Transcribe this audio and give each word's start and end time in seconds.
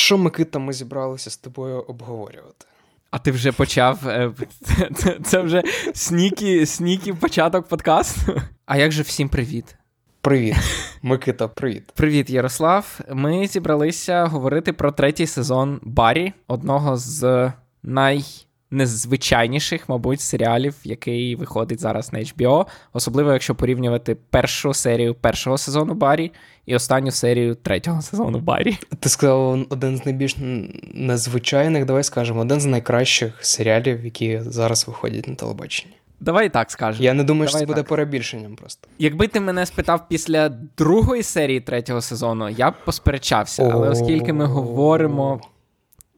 що 0.00 0.18
Микита, 0.18 0.58
ми 0.58 0.72
зібралися 0.72 1.30
з 1.30 1.36
тобою 1.36 1.80
обговорювати? 1.80 2.66
А 3.10 3.18
ти 3.18 3.30
вже 3.30 3.52
почав. 3.52 3.98
Це, 4.94 5.18
це 5.24 5.40
вже 5.40 5.62
снікі, 5.94 6.66
снікі 6.66 7.12
початок 7.12 7.68
подкасту. 7.68 8.40
А 8.66 8.76
як 8.76 8.92
же 8.92 9.02
всім 9.02 9.28
привіт? 9.28 9.76
Привіт, 10.20 10.56
Микита, 11.02 11.48
привіт. 11.48 11.92
Привіт, 11.94 12.30
Ярослав. 12.30 13.00
Ми 13.12 13.46
зібралися 13.46 14.24
говорити 14.24 14.72
про 14.72 14.92
третій 14.92 15.26
сезон 15.26 15.80
Барі, 15.82 16.32
одного 16.46 16.96
з 16.96 17.52
найнезвичайніших, 18.70 19.88
мабуть, 19.88 20.20
серіалів, 20.20 20.74
який 20.84 21.36
виходить 21.36 21.80
зараз 21.80 22.12
на 22.12 22.18
HBO, 22.18 22.66
особливо 22.92 23.32
якщо 23.32 23.54
порівнювати 23.54 24.14
першу 24.30 24.74
серію 24.74 25.14
першого 25.14 25.58
сезону 25.58 25.94
Барі 25.94 26.32
і 26.66 26.74
останню 26.74 27.10
серію 27.10 27.54
третього 27.54 28.02
сезону 28.02 28.38
Барі. 28.38 28.78
Ти 29.00 29.08
сказав 29.08 29.66
один 29.70 29.96
з 29.96 30.06
найбільш 30.06 30.36
незвичайних, 30.94 31.84
давай 31.84 32.02
скажемо, 32.02 32.40
один 32.40 32.60
з 32.60 32.64
найкращих 32.64 33.44
серіалів, 33.44 34.04
які 34.04 34.40
зараз 34.40 34.86
виходять 34.88 35.28
на 35.28 35.34
телебаченні. 35.34 35.94
Давай 36.20 36.48
так 36.48 36.70
скажемо. 36.70 37.04
Я 37.04 37.14
не 37.14 37.24
думаю, 37.24 37.46
Давай 37.46 37.48
що 37.48 37.58
це 37.58 37.66
буде 37.66 37.82
перебільшенням 37.82 38.56
просто. 38.56 38.88
Якби 38.98 39.28
ти 39.28 39.40
мене 39.40 39.66
спитав 39.66 40.08
після 40.08 40.48
другої 40.78 41.22
серії 41.22 41.60
третього 41.60 42.00
сезону, 42.00 42.48
я 42.48 42.70
б 42.70 42.74
посперечався. 42.84 43.70
Але 43.72 43.88
оскільки 43.88 44.32
ми 44.32 44.44
говоримо. 44.44 45.40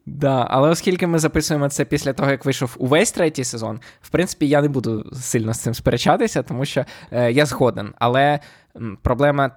Да, 0.06 0.46
але 0.50 0.68
оскільки 0.68 1.06
ми 1.06 1.18
записуємо 1.18 1.68
це 1.68 1.84
після 1.84 2.12
того, 2.12 2.30
як 2.30 2.44
вийшов 2.44 2.76
увесь 2.78 3.12
третій 3.12 3.44
сезон, 3.44 3.80
в 4.00 4.08
принципі, 4.10 4.48
я 4.48 4.62
не 4.62 4.68
буду 4.68 5.10
сильно 5.12 5.54
з 5.54 5.60
цим 5.60 5.74
сперечатися, 5.74 6.42
тому 6.42 6.64
що 6.64 6.84
е, 7.10 7.32
я 7.32 7.46
згоден. 7.46 7.94
Але 7.98 8.40
проблема. 9.02 9.50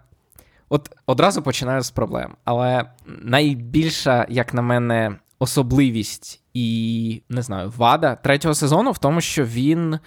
От 0.70 0.90
одразу 1.06 1.42
починаю 1.42 1.82
з 1.82 1.92
проблем. 1.92 2.36
Але 2.44 2.86
найбільша, 3.06 4.26
як 4.30 4.54
на 4.54 4.62
мене, 4.62 5.16
особливість 5.40 6.42
і 6.54 7.22
не 7.30 7.42
знаю, 7.42 7.74
вада 7.78 8.16
третього 8.16 8.56
сезону 8.56 8.92
в 8.92 8.98
тому, 8.98 9.22
що 9.22 9.46
він 9.46 10.00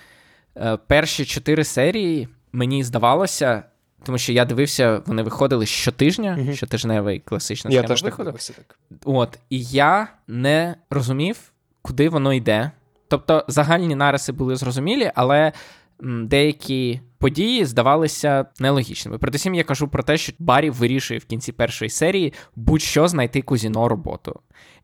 е, 0.56 0.77
перші 0.86 1.25
чотири 1.25 1.64
серії 1.64 2.28
мені 2.53 2.84
здавалося, 2.84 3.62
тому 4.04 4.18
що 4.18 4.32
я 4.32 4.44
дивився, 4.44 5.02
вони 5.06 5.22
виходили 5.22 5.66
щотижня, 5.66 6.36
Мгм. 6.41 6.54
щотижневий 6.54 7.18
класична 7.20 7.70
Я 7.70 7.82
теж 7.82 8.02
виходу. 8.02 8.24
дивився 8.24 8.52
так. 8.52 8.78
От, 9.04 9.38
і 9.50 9.62
я 9.64 10.08
не 10.28 10.74
розумів, 10.91 11.36
куди 11.82 12.08
воно 12.08 12.32
йде. 12.34 12.70
Тобто 13.08 13.44
загальні 13.48 13.94
нариси 13.94 14.32
були 14.32 14.56
зрозумілі, 14.56 15.12
але 15.14 15.52
деякі 16.00 17.00
події 17.19 17.64
здавалися 17.64 18.46
нелогічними. 18.60 19.19
Передусім, 19.19 19.54
я 19.54 19.64
кажу 19.64 19.88
про 19.88 20.02
те, 20.02 20.16
що 20.16 20.32
Барі 20.38 20.70
вирішує 20.70 21.20
в 21.20 21.24
кінці 21.24 21.52
першої 21.52 21.91
серії 21.91 22.32
будь-що 22.56 23.08
знайти 23.08 23.42
Кузіно 23.42 23.88
роботу. 23.88 24.41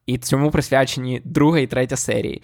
І 0.07 0.19
цьому 0.19 0.51
присвячені 0.51 1.23
друга 1.25 1.59
і 1.59 1.67
третя 1.67 1.97
серії. 1.97 2.43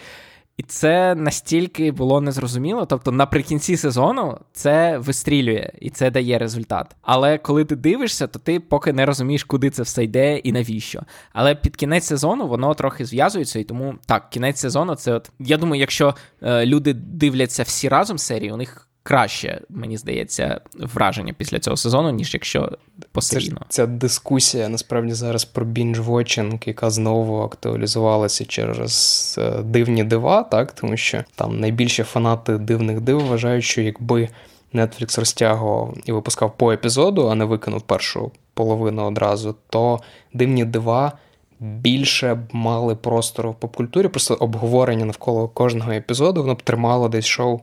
І 0.61 0.63
це 0.63 1.15
настільки 1.15 1.93
було 1.93 2.21
незрозуміло. 2.21 2.87
Тобто, 2.87 3.13
наприкінці 3.13 3.77
сезону 3.77 4.39
це 4.53 4.99
вистрілює 4.99 5.71
і 5.81 5.91
це 5.91 6.11
дає 6.11 6.39
результат. 6.39 6.97
Але 7.03 7.39
коли 7.39 7.65
ти 7.65 7.77
дивишся, 7.77 8.27
то 8.27 8.39
ти 8.39 8.61
поки 8.61 8.93
не 8.93 9.07
розумієш, 9.07 9.45
куди 9.45 9.71
це 9.71 9.83
все 9.83 10.05
йде 10.05 10.37
і 10.37 10.53
навіщо. 10.53 11.03
Але 11.33 11.55
під 11.55 11.77
кінець 11.77 12.07
сезону 12.07 12.49
воно 12.49 12.75
трохи 12.75 13.05
зв'язується, 13.05 13.59
і 13.59 13.65
тому 13.65 13.95
так, 14.07 14.31
кінець 14.31 14.61
сезону 14.61 14.95
це 14.95 15.13
от. 15.13 15.31
Я 15.39 15.57
думаю, 15.57 15.81
якщо 15.81 16.15
е, 16.43 16.67
люди 16.67 16.93
дивляться 16.95 17.63
всі 17.63 17.89
разом 17.89 18.19
серії, 18.19 18.53
у 18.53 18.57
них 18.57 18.90
краще, 19.11 19.61
мені 19.69 19.97
здається, 19.97 20.61
враження 20.75 21.33
після 21.33 21.59
цього 21.59 21.77
сезону, 21.77 22.11
ніж 22.11 22.35
якщо 22.35 22.79
посерійно. 23.13 23.61
ця 23.69 23.87
дискусія 23.87 24.69
насправді 24.69 25.13
зараз 25.13 25.45
про 25.45 25.67
бінж-вотчинг, 25.67 26.59
яка 26.67 26.91
знову 26.91 27.43
актуалізувалася 27.43 28.45
через 28.45 29.35
е, 29.39 29.63
дивні 29.63 30.05
дива, 30.05 30.43
так 30.43 30.73
тому 30.73 30.97
що 30.97 31.25
там 31.35 31.61
найбільші 31.61 32.03
фанати 32.03 32.59
дивних 32.59 33.01
див 33.01 33.27
вважають, 33.27 33.65
що 33.65 33.81
якби 33.81 34.29
Netflix 34.75 35.19
розтягував 35.21 35.95
і 36.05 36.13
випускав 36.13 36.57
по 36.57 36.73
епізоду, 36.73 37.29
а 37.29 37.35
не 37.35 37.45
викинув 37.45 37.83
першу 37.83 38.33
половину 38.55 39.03
одразу, 39.03 39.57
то 39.71 40.01
дивні 40.35 40.65
дива. 40.65 41.13
Більше 41.61 42.35
б 42.35 42.41
мали 42.53 42.95
простору 42.95 43.51
в 43.51 43.55
попкультурі, 43.55 44.09
просто 44.09 44.35
обговорення 44.35 45.05
навколо 45.05 45.49
кожного 45.49 45.93
епізоду, 45.93 46.41
воно 46.41 46.55
б 46.55 46.63
тримало 46.63 47.09
десь 47.09 47.27
шоу 47.27 47.61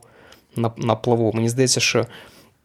на, 0.57 0.71
на 0.77 0.95
плаву. 0.95 1.31
Мені 1.33 1.49
здається, 1.49 1.79
що 1.79 2.05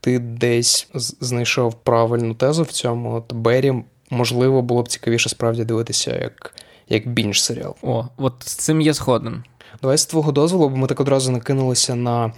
ти 0.01 0.19
десь 0.19 0.89
знайшов 1.21 1.75
правильну 1.75 2.35
тезу 2.35 2.63
в 2.63 2.73
цьому. 2.73 3.15
От 3.15 3.33
Беррі, 3.33 3.75
можливо, 4.11 4.63
було 4.63 4.83
б 4.83 4.89
цікавіше 4.89 5.29
справді 5.29 5.65
дивитися 5.65 6.19
як, 6.19 6.55
як 6.89 7.09
бінж 7.09 7.43
серіал. 7.43 7.77
О, 7.83 8.05
от 8.17 8.35
з 8.39 8.55
цим 8.55 8.81
я 8.81 8.93
згоден. 8.93 9.45
Давай 9.83 9.99
з 9.99 10.07
твого 10.07 10.33
дозволу, 10.33 10.69
бо 10.69 10.77
ми 10.77 10.87
так 10.87 11.01
одразу 11.01 11.33
накинулися 11.33 11.95
на, 11.95 12.33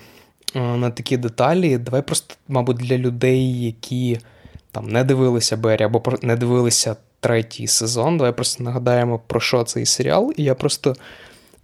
е, 0.55 0.61
на 0.61 0.91
такі 0.91 1.17
деталі. 1.17 1.79
Давай 1.79 2.03
просто, 2.03 2.35
мабуть, 2.49 2.77
для 2.77 2.99
людей, 2.99 3.65
які 3.65 4.19
там 4.73 4.89
не 4.89 5.05
дивилися 5.05 5.57
Беррі 5.57 5.85
або 5.85 6.03
не 6.23 6.37
дивилися 6.37 6.97
третій 7.21 7.67
сезон. 7.67 8.17
Давай 8.17 8.33
просто 8.33 8.65
нагадаємо, 8.65 9.21
про 9.27 9.41
що 9.41 9.65
цей 9.65 9.87
серіал. 9.87 10.33
І 10.37 10.43
я 10.43 10.55
просто 10.55 10.95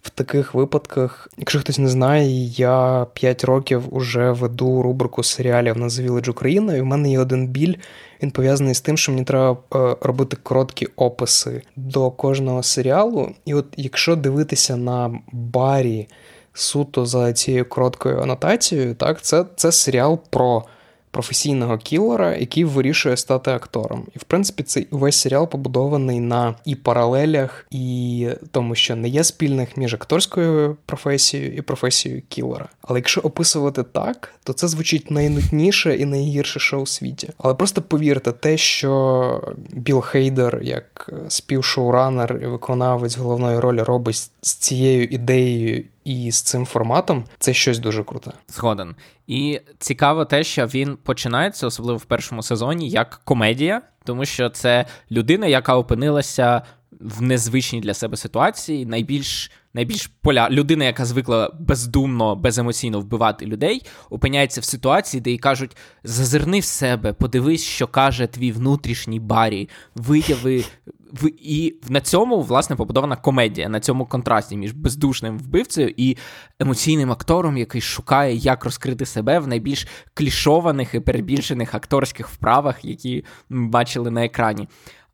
в 0.02 0.10
таких 0.10 0.54
випадках, 0.54 1.28
якщо 1.38 1.60
хтось 1.60 1.78
не 1.78 1.88
знає, 1.88 2.44
я 2.46 3.06
5 3.14 3.44
років 3.44 3.94
уже 3.94 4.30
веду 4.30 4.82
рубрику 4.82 5.22
серіалів 5.22 5.76
на 5.76 5.86
The 5.86 6.10
Village 6.10 6.30
Україна, 6.30 6.76
і 6.76 6.80
в 6.80 6.86
мене 6.86 7.10
є 7.10 7.18
один 7.18 7.48
біль. 7.48 7.74
Він 8.22 8.30
пов'язаний 8.30 8.74
з 8.74 8.80
тим, 8.80 8.96
що 8.96 9.12
мені 9.12 9.24
треба 9.24 9.56
е, 9.74 9.96
робити 10.00 10.36
короткі 10.42 10.86
описи 10.96 11.62
до 11.76 12.10
кожного 12.10 12.62
серіалу. 12.62 13.30
І 13.44 13.54
от 13.54 13.66
якщо 13.76 14.16
дивитися 14.16 14.76
на 14.76 15.20
барі 15.32 16.08
суто 16.52 17.06
за 17.06 17.32
цією 17.32 17.68
короткою 17.68 18.20
анотацією, 18.20 18.94
так, 18.94 19.22
це, 19.22 19.44
це 19.56 19.72
серіал 19.72 20.20
про 20.30 20.64
професійного 21.10 21.78
кілера, 21.78 22.36
який 22.36 22.64
вирішує 22.64 23.16
стати 23.16 23.50
актором. 23.50 24.06
І 24.16 24.18
в 24.18 24.22
принципі, 24.22 24.62
цей 24.62 24.86
увесь 24.90 25.16
серіал 25.16 25.48
побудований 25.48 26.20
на 26.20 26.54
і 26.64 26.74
паралелях, 26.74 27.66
і 27.70 28.28
тому, 28.50 28.74
що 28.74 28.96
не 28.96 29.08
є 29.08 29.24
спільних 29.24 29.76
між 29.76 29.94
акторською 29.94 30.76
професією 30.86 31.54
і 31.54 31.62
професією 31.62 32.22
кілера. 32.28 32.68
Але 32.82 32.98
якщо 32.98 33.20
описувати 33.20 33.82
так, 33.82 34.34
то 34.44 34.52
це 34.52 34.68
звучить 34.68 35.10
найнудніше 35.10 35.96
і 35.96 36.04
найгірше 36.04 36.60
шоу 36.60 36.82
у 36.82 36.86
світі. 36.86 37.30
Але 37.38 37.54
просто 37.54 37.82
повірте, 37.82 38.32
те, 38.32 38.56
що 38.56 39.52
Білл 39.72 40.00
Хейдер, 40.00 40.60
як 40.62 41.10
співшоуранер 41.28 42.40
і 42.42 42.46
виконавець 42.46 43.18
головної 43.18 43.58
ролі, 43.58 43.82
робить 43.82 44.30
з 44.42 44.54
цією 44.54 45.04
ідеєю 45.04 45.84
і 46.04 46.30
з 46.30 46.42
цим 46.42 46.66
форматом, 46.66 47.24
це 47.38 47.54
щось 47.54 47.78
дуже 47.78 48.04
круте. 48.04 48.30
Згоден. 48.48 48.94
І 49.26 49.60
цікаво 49.78 50.24
те, 50.24 50.44
що 50.44 50.66
він 50.66 50.96
починається, 50.96 51.66
особливо 51.66 51.98
в 51.98 52.04
першому 52.04 52.42
сезоні, 52.42 52.90
як 52.90 53.20
комедія, 53.24 53.82
тому 54.04 54.24
що 54.24 54.50
це 54.50 54.86
людина, 55.10 55.46
яка 55.46 55.76
опинилася 55.76 56.62
в 57.00 57.22
незвичній 57.22 57.80
для 57.80 57.94
себе 57.94 58.16
ситуації, 58.16 58.86
найбільш. 58.86 59.50
Найбільш 59.74 60.06
поля 60.06 60.48
людина, 60.50 60.84
яка 60.84 61.04
звикла 61.04 61.56
бездумно, 61.60 62.36
беземоційно 62.36 63.00
вбивати 63.00 63.46
людей, 63.46 63.82
опиняється 64.10 64.60
в 64.60 64.64
ситуації, 64.64 65.20
де 65.20 65.30
їй 65.30 65.38
кажуть: 65.38 65.76
зазирни 66.04 66.60
в 66.60 66.64
себе, 66.64 67.12
подивись, 67.12 67.64
що 67.64 67.86
каже 67.86 68.26
твій 68.26 68.52
внутрішній 68.52 69.20
барі, 69.20 69.68
вияви. 69.94 70.64
В- 71.12 71.30
І 71.38 71.74
на 71.88 72.00
цьому 72.00 72.40
власне 72.42 72.76
побудована 72.76 73.16
комедія 73.16 73.68
на 73.68 73.80
цьому 73.80 74.06
контрасті 74.06 74.56
між 74.56 74.72
бездушним 74.72 75.38
вбивцею 75.38 75.94
і 75.96 76.16
емоційним 76.60 77.12
актором, 77.12 77.56
який 77.56 77.80
шукає, 77.80 78.34
як 78.36 78.64
розкрити 78.64 79.06
себе 79.06 79.38
в 79.38 79.48
найбільш 79.48 79.86
клішованих 80.14 80.94
і 80.94 81.00
перебільшених 81.00 81.74
акторських 81.74 82.28
вправах, 82.28 82.84
які 82.84 83.24
бачили 83.50 84.10
на 84.10 84.24
екрані. 84.24 84.68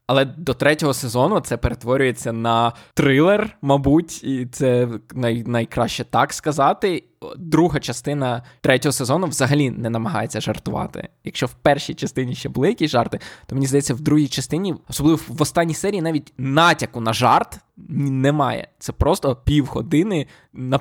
Але 0.07 0.25
до 0.25 0.55
третього 0.55 0.95
сезону 0.95 1.41
це 1.41 1.57
перетворюється 1.57 2.33
на 2.33 2.73
трилер, 2.95 3.57
мабуть, 3.63 4.25
і 4.25 4.47
це 4.47 4.89
най- 5.15 5.45
найкраще 5.47 6.05
так 6.05 6.33
сказати. 6.33 7.05
Друга 7.39 7.79
частина 7.81 8.43
третього 8.61 8.93
сезону 8.93 9.27
взагалі 9.27 9.71
не 9.71 9.91
намагається 9.91 10.41
жартувати. 10.41 11.09
Якщо 11.25 11.47
в 11.47 11.53
першій 11.53 11.95
частині 11.95 12.35
ще 12.35 12.49
були 12.49 12.69
якісь 12.69 12.91
жарти, 12.91 13.21
то 13.47 13.55
мені 13.55 13.67
здається, 13.67 13.95
в 13.95 14.01
другій 14.01 14.29
частині, 14.29 14.75
особливо 14.89 15.21
в 15.29 15.43
останній 15.43 15.75
серії, 15.75 16.03
навіть 16.03 16.33
натяку 16.39 17.01
на 17.01 17.13
жарт 17.13 17.59
немає. 17.89 18.69
Це 18.79 18.93
просто 18.93 19.37
півгодини 19.37 20.27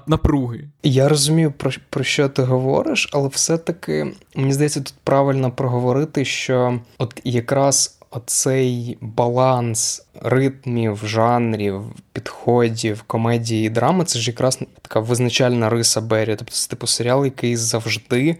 напруги. 0.08 0.70
Я 0.84 1.10
розумію, 1.10 1.52
про, 1.52 1.72
про 1.90 2.04
що 2.04 2.30
ти 2.30 2.44
говориш, 2.44 3.10
але 3.14 3.28
все-таки 3.28 4.14
мені 4.36 4.54
здається, 4.54 4.80
тут 4.82 4.94
правильно 5.04 5.52
проговорити, 5.52 6.26
що 6.26 6.80
от 6.98 7.22
якраз 7.24 8.00
оцей 8.16 8.98
баланс 9.02 10.06
ритмів, 10.22 11.02
жанрів, 11.06 11.82
підходів, 12.14 13.04
комедії 13.04 13.68
і 13.68 13.70
драми 13.70 14.06
це 14.06 14.20
ж 14.20 14.32
якраз 14.32 14.60
така 14.82 15.00
визначальна 15.00 15.70
риса 15.70 16.02
Беррі. 16.02 16.36
Тобто 16.36 16.54
це 16.54 16.70
типу 16.70 16.88
серіал, 16.88 17.26
який 17.26 17.56
завжди 17.56 18.38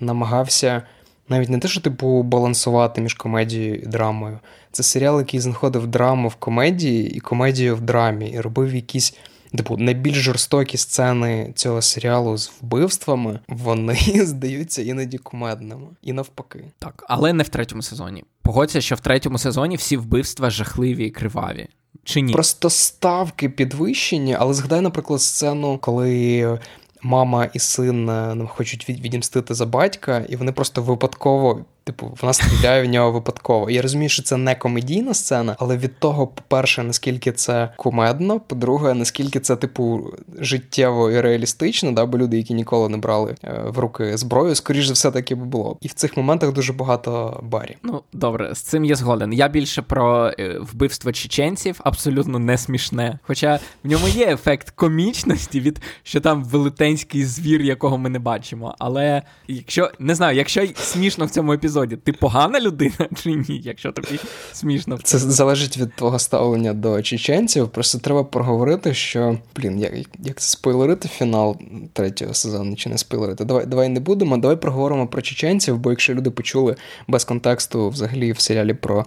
намагався 0.00 0.82
навіть 1.28 1.48
не 1.48 1.58
те, 1.58 1.68
що 1.68 1.80
типу 1.80 2.22
балансувати 2.22 3.00
між 3.00 3.14
комедією 3.14 3.74
і 3.74 3.86
драмою. 3.86 4.38
Це 4.72 4.82
серіал, 4.82 5.18
який 5.18 5.40
знаходив 5.40 5.86
драму 5.86 6.28
в 6.28 6.34
комедії 6.34 7.10
і 7.10 7.20
комедію 7.20 7.76
в 7.76 7.80
драмі, 7.80 8.28
і 8.28 8.40
робив 8.40 8.74
якісь. 8.74 9.16
Типу, 9.56 9.76
найбільш 9.76 10.16
жорстокі 10.16 10.76
сцени 10.76 11.52
цього 11.54 11.82
серіалу 11.82 12.36
з 12.36 12.52
вбивствами 12.60 13.40
вони 13.48 13.96
здаються 14.26 14.82
іноді 14.82 15.18
кумедними. 15.18 15.86
І 16.02 16.12
навпаки. 16.12 16.64
Так, 16.78 17.04
але 17.08 17.32
не 17.32 17.42
в 17.42 17.48
третьому 17.48 17.82
сезоні. 17.82 18.24
Погодься, 18.42 18.80
що 18.80 18.94
в 18.94 19.00
третьому 19.00 19.38
сезоні 19.38 19.76
всі 19.76 19.96
вбивства 19.96 20.50
жахливі 20.50 21.06
і 21.06 21.10
криваві. 21.10 21.68
Чи 22.04 22.20
ні? 22.20 22.32
Просто 22.32 22.70
ставки 22.70 23.48
підвищені, 23.48 24.36
але 24.38 24.54
згадай, 24.54 24.80
наприклад, 24.80 25.20
сцену, 25.20 25.78
коли 25.78 26.58
мама 27.02 27.44
і 27.44 27.58
син 27.58 28.08
е, 28.08 28.48
хочуть 28.48 28.88
відімстити 28.88 29.54
за 29.54 29.66
батька, 29.66 30.26
і 30.28 30.36
вони 30.36 30.52
просто 30.52 30.82
випадково 30.82 31.64
Типу, 31.88 32.16
вона 32.20 32.32
стріляє 32.32 32.82
в 32.82 32.86
нього 32.86 33.12
випадково. 33.12 33.70
Я 33.70 33.82
розумію, 33.82 34.08
що 34.08 34.22
це 34.22 34.36
не 34.36 34.54
комедійна 34.54 35.14
сцена, 35.14 35.56
але 35.58 35.76
від 35.76 35.98
того, 35.98 36.26
по-перше, 36.26 36.82
наскільки 36.82 37.32
це 37.32 37.72
кумедно, 37.76 38.40
по-друге, 38.40 38.94
наскільки 38.94 39.40
це, 39.40 39.56
типу, 39.56 40.10
життєво 40.38 41.10
і 41.10 41.20
реалістично, 41.20 41.92
да, 41.92 42.06
бо 42.06 42.18
люди, 42.18 42.36
які 42.36 42.54
ніколи 42.54 42.88
не 42.88 42.96
брали 42.96 43.36
е, 43.44 43.62
в 43.66 43.78
руки 43.78 44.16
зброю, 44.16 44.54
скоріш 44.54 44.86
за 44.86 44.92
все 44.92 45.10
таки 45.10 45.34
було. 45.34 45.78
І 45.80 45.88
в 45.88 45.92
цих 45.92 46.16
моментах 46.16 46.52
дуже 46.52 46.72
багато 46.72 47.40
барів. 47.42 47.76
Ну 47.82 48.02
добре, 48.12 48.54
з 48.54 48.60
цим 48.60 48.84
я 48.84 48.94
згоден. 48.94 49.32
Я 49.32 49.48
більше 49.48 49.82
про 49.82 50.32
е, 50.38 50.58
вбивство 50.60 51.12
чеченців, 51.12 51.80
абсолютно 51.84 52.38
не 52.38 52.58
смішне. 52.58 53.18
Хоча 53.22 53.58
в 53.84 53.88
ньому 53.88 54.08
є 54.08 54.26
ефект 54.26 54.70
комічності 54.70 55.60
від 55.60 55.80
що 56.02 56.20
там 56.20 56.44
велетенський 56.44 57.24
звір, 57.24 57.62
якого 57.62 57.98
ми 57.98 58.08
не 58.08 58.18
бачимо. 58.18 58.74
Але 58.78 59.22
якщо 59.46 59.90
не 59.98 60.14
знаю, 60.14 60.36
якщо 60.36 60.66
смішно 60.76 61.26
в 61.26 61.30
цьому 61.30 61.52
епізоді 61.52 61.77
епізоді. 61.82 61.96
Ти 61.96 62.12
погана 62.12 62.60
людина 62.60 63.08
чи 63.22 63.30
ні, 63.30 63.60
якщо 63.64 63.92
тобі 63.92 64.18
смішно. 64.52 64.98
Це 65.02 65.18
залежить 65.18 65.78
від 65.78 65.94
твого 65.94 66.18
ставлення 66.18 66.74
до 66.74 67.02
чеченців. 67.02 67.68
Просто 67.68 67.98
треба 67.98 68.24
проговорити, 68.24 68.94
що 68.94 69.38
блін, 69.56 69.78
як 69.78 69.92
як 70.18 70.40
це 70.40 70.50
спойлерити 70.50 71.08
фінал 71.08 71.56
третього 71.92 72.34
сезону, 72.34 72.76
чи 72.76 72.88
не 72.88 72.98
спойлерити? 72.98 73.44
Давай 73.44 73.66
давай 73.66 73.88
не 73.88 74.00
будемо. 74.00 74.36
Давай 74.36 74.56
проговоримо 74.56 75.06
про 75.06 75.22
чеченців, 75.22 75.78
бо 75.78 75.90
якщо 75.90 76.14
люди 76.14 76.30
почули 76.30 76.76
без 77.08 77.24
контексту 77.24 77.88
взагалі 77.88 78.32
в 78.32 78.40
серіалі 78.40 78.74
про 78.74 79.06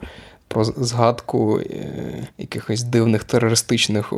про 0.52 0.64
згадку 0.64 1.60
е, 1.60 2.28
якихось 2.38 2.84
дивних 2.84 3.24
терористичних 3.24 4.14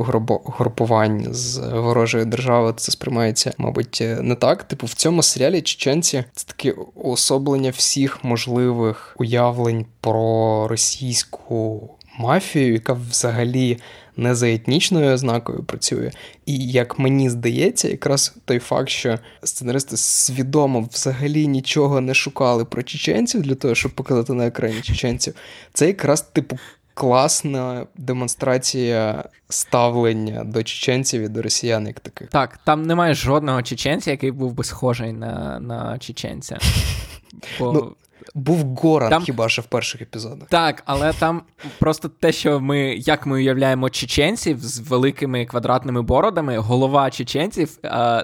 групувань 0.58 1.28
з 1.32 1.58
ворожої 1.58 2.26
держави, 2.26 2.74
це 2.78 2.92
сприймається, 2.92 3.54
мабуть, 3.58 4.00
е, 4.02 4.22
не 4.22 4.36
так. 4.36 4.64
Типу, 4.64 4.86
в 4.86 4.94
цьому 4.94 5.24
серіалі 5.24 5.62
чеченці 5.62 6.24
це 6.34 6.48
таке 6.48 6.72
уособлення 6.96 7.70
всіх 7.70 8.24
можливих 8.24 9.16
уявлень 9.20 9.86
про 10.02 10.68
російську 10.68 11.90
мафію, 12.18 12.74
яка 12.74 12.94
взагалі 12.94 13.80
не 14.18 14.36
за 14.36 14.50
етнічною 14.50 15.13
ознакою 15.13 15.63
працює. 15.63 16.12
І 16.45 16.68
як 16.68 17.00
мені 17.00 17.30
здається, 17.30 17.89
якраз 17.89 18.36
той 18.45 18.60
факт, 18.60 18.89
що 18.89 19.19
сценаристи 19.44 19.98
свідомо 19.98 20.89
взагалі 20.92 21.48
нічого 21.48 22.01
не 22.01 22.13
шукали 22.13 22.65
про 22.65 22.83
чеченців 22.83 23.42
для 23.42 23.56
того, 23.56 23.75
щоб 23.75 23.92
показати 23.92 24.33
на 24.33 24.48
екрані 24.48 24.81
чеченців, 24.81 25.33
це 25.74 25.88
якраз 25.88 26.21
типу. 26.21 26.57
Класна 26.95 27.88
демонстрація 27.98 29.24
ставлення 29.50 30.44
до 30.44 30.63
чеченців 30.63 31.21
і 31.21 31.27
до 31.27 31.42
росіян, 31.42 31.88
як 31.88 32.00
таких. 32.00 32.30
Так, 32.30 32.60
там 32.65 32.86
немає 32.86 33.13
жодного 33.13 33.62
чеченця, 33.62 34.12
який 34.12 34.31
був 34.31 34.54
би 34.54 34.63
схожий 34.63 35.13
на 35.13 35.60
на 35.60 36.00
чеченця. 36.00 36.60
Бо... 37.60 37.74
Ну, 37.74 37.95
був 38.36 38.75
Горан 38.75 39.10
там... 39.10 39.24
хіба 39.24 39.50
що 39.50 39.62
в 39.62 39.66
перших 39.66 40.02
епізодах. 40.02 40.48
Так, 40.50 40.84
але 40.86 41.14
там 41.14 41.42
просто 41.80 42.10
те, 42.10 42.31
що 42.31 42.60
ми 42.60 42.96
як 42.96 43.25
ми 43.25 43.36
уявляємо 43.36 43.90
чеченців 43.90 44.60
з 44.60 44.80
великими 44.80 45.46
квадратними 45.46 46.02
бородами, 46.02 46.58
голова 46.58 47.10
чеченців 47.12 47.78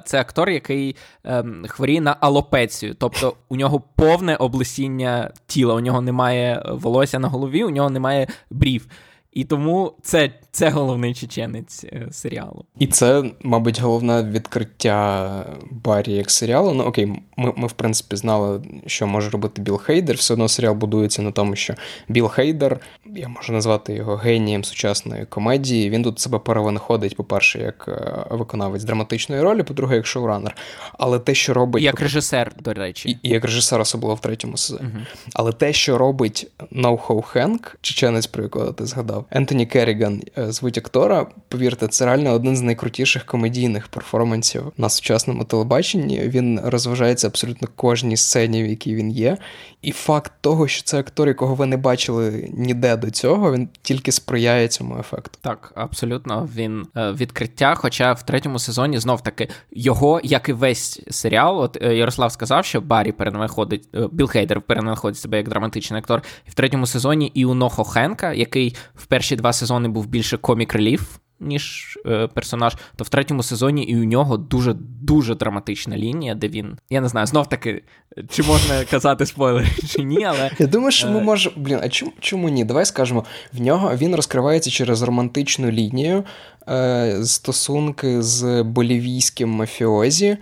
це 0.06 0.20
актор, 0.20 0.50
який 0.50 0.96
ем, 1.24 1.66
хворіє 1.68 2.02
на 2.02 2.16
алопецію. 2.20 2.96
Тобто 3.00 3.34
у 3.50 3.56
нього 3.56 3.84
повне 3.96 4.36
облесіння 4.36 5.32
тіла, 5.48 5.74
у 5.74 5.80
нього 5.80 6.02
немає 6.02 6.64
волосся 6.70 7.20
на 7.20 7.28
голові, 7.28 7.64
у 7.64 7.70
нього 7.70 7.90
немає 7.90 8.28
брів. 8.50 8.88
І 9.34 9.44
тому 9.44 9.94
це 10.02 10.32
це 10.52 10.70
головний 10.70 11.14
чеченець 11.14 11.84
е, 11.84 12.08
серіалу. 12.12 12.66
І 12.80 12.88
це, 12.88 13.24
мабуть, 13.44 13.82
головне 13.82 14.24
відкриття 14.24 15.46
Баррі 15.72 16.14
як 16.14 16.32
серіалу. 16.32 16.74
Ну 16.74 16.84
окей, 16.84 17.06
ми, 17.38 17.54
ми 17.56 17.68
в 17.68 17.72
принципі 17.72 18.16
знали, 18.16 18.62
що 18.86 19.08
може 19.08 19.30
робити 19.30 19.62
Біл 19.62 19.78
Хейдер. 19.78 20.16
Все 20.16 20.34
одно 20.34 20.48
серіал 20.48 20.74
будується 20.74 21.22
на 21.22 21.32
тому, 21.32 21.56
що 21.56 21.74
Біл 22.08 22.28
Хейдер, 22.28 22.80
я 23.06 23.28
можу 23.28 23.54
назвати 23.54 23.94
його 23.94 24.16
генієм 24.16 24.64
сучасної 24.64 25.26
комедії. 25.26 25.90
Він 25.90 26.04
тут 26.04 26.20
себе 26.20 26.40
перевинаходить, 26.40 27.16
по-перше, 27.16 27.60
як 27.60 27.86
е, 27.88 28.26
виконавець 28.36 28.84
драматичної 28.84 29.42
ролі, 29.42 29.64
по-друге, 29.64 29.96
як 29.96 30.06
шоуранер. 30.06 30.56
Але 30.94 31.20
те, 31.20 31.34
що 31.34 31.54
робить. 31.54 31.84
Як 31.84 32.02
режисер, 32.02 32.52
до 32.60 32.74
речі. 32.74 33.10
І, 33.10 33.18
і 33.24 33.30
як 33.30 33.46
режисер, 33.46 33.82
особливо 33.82 34.16
в 34.16 34.20
третьому 34.20 34.58
сезоні. 34.58 34.90
uh 34.90 35.06
Але 35.34 35.52
те, 35.52 35.74
що 35.74 35.98
робить 35.98 36.52
NoHo 36.72 37.22
Hank, 37.22 37.78
чеченець, 37.82 38.28
про 38.28 38.44
якого 38.44 38.72
ти 38.72 38.86
згадав, 38.86 39.19
Ентоні 39.32 39.66
Керріган 39.66 40.22
е, 40.38 40.52
звуть 40.52 40.78
актора. 40.78 41.28
Повірте, 41.48 41.88
це 41.88 42.06
реально 42.06 42.32
один 42.32 42.58
з 42.58 42.62
найкрутіших 42.62 43.26
комедійних 43.26 43.88
перформансів 43.88 44.64
на 44.78 44.90
сучасному 44.90 45.44
телебаченні. 45.44 46.20
Він 46.20 46.60
розважається 46.64 47.28
абсолютно 47.28 47.68
кожній 47.76 48.18
сцені, 48.18 48.64
в 48.64 48.68
якій 48.68 48.96
він 48.96 49.12
є. 49.12 49.38
І 49.82 49.92
факт 49.92 50.32
того, 50.42 50.68
що 50.68 50.84
це 50.84 51.00
актор, 51.00 51.28
якого 51.28 51.56
ви 51.56 51.66
не 51.66 51.78
бачили 51.78 52.50
ніде 52.54 52.98
до 52.98 53.12
цього, 53.12 53.54
він 53.54 53.70
тільки 53.82 54.12
сприяє 54.12 54.68
цьому 54.68 55.00
ефекту. 55.00 55.40
Так, 55.42 55.72
абсолютно 55.76 56.50
він 56.56 56.88
е, 56.98 57.12
відкриття. 57.12 57.76
Хоча 57.76 58.14
в 58.14 58.24
третьому 58.24 58.60
сезоні 58.60 59.00
знов 59.00 59.24
таки 59.24 59.48
його, 59.72 60.22
як 60.24 60.50
і 60.50 60.54
весь 60.54 61.02
серіал, 61.10 61.60
от 61.60 61.78
е, 61.82 61.96
Ярослав 61.96 62.32
сказав, 62.32 62.66
що 62.66 62.82
Барі 62.82 63.12
перенаходить 63.12 63.88
Біл 64.12 64.28
Хейдер 64.28 64.62
перенаходить 64.62 65.18
себе 65.18 65.38
як 65.38 65.50
драматичний 65.50 66.00
актор. 66.00 66.22
І 66.48 66.50
в 66.50 66.54
третьому 66.54 66.88
сезоні 66.88 67.32
і 67.34 67.46
у 67.46 67.54
Нохо 67.54 67.84
Хенка, 67.84 68.34
який 68.34 68.76
в 68.96 69.06
перші 69.10 69.36
два 69.36 69.54
сезони 69.54 69.90
був 69.90 70.08
більше 70.08 70.38
комік 70.38 70.74
реліф, 70.74 71.18
ніж 71.40 71.98
е, 72.06 72.28
персонаж, 72.28 72.76
то 72.96 73.04
в 73.04 73.10
третьому 73.10 73.44
сезоні 73.44 73.84
і 73.84 73.96
у 73.96 74.04
нього 74.04 74.38
дуже 74.38 74.74
дуже 75.02 75.36
драматична 75.36 75.98
лінія, 75.98 76.36
де 76.36 76.48
він. 76.48 76.78
Я 76.90 77.02
не 77.02 77.08
знаю, 77.08 77.28
знов 77.28 77.50
таки, 77.50 77.84
чи 78.30 78.44
можна 78.44 78.84
казати 78.92 79.26
спойлери, 79.26 79.68
чи 79.88 80.04
ні, 80.04 80.24
але. 80.24 80.52
Я 80.60 80.68
думаю, 80.68 80.92
що 80.92 81.08
ми 81.08 81.20
е, 81.20 81.24
можемо. 81.24 81.56
Блін, 81.60 81.80
а 81.84 81.90
чому 81.90 82.12
чому 82.20 82.50
ні? 82.50 82.66
Давай 82.66 82.86
скажемо, 82.86 83.26
в 83.54 83.62
нього 83.62 83.96
він 83.96 84.16
розкривається 84.16 84.70
через 84.70 85.02
романтичну 85.02 85.72
лінію 85.72 86.24
е, 86.70 87.20
стосунки 87.24 88.22
з 88.22 88.64
болівійським 88.64 89.50
мафіозі. 89.50 90.38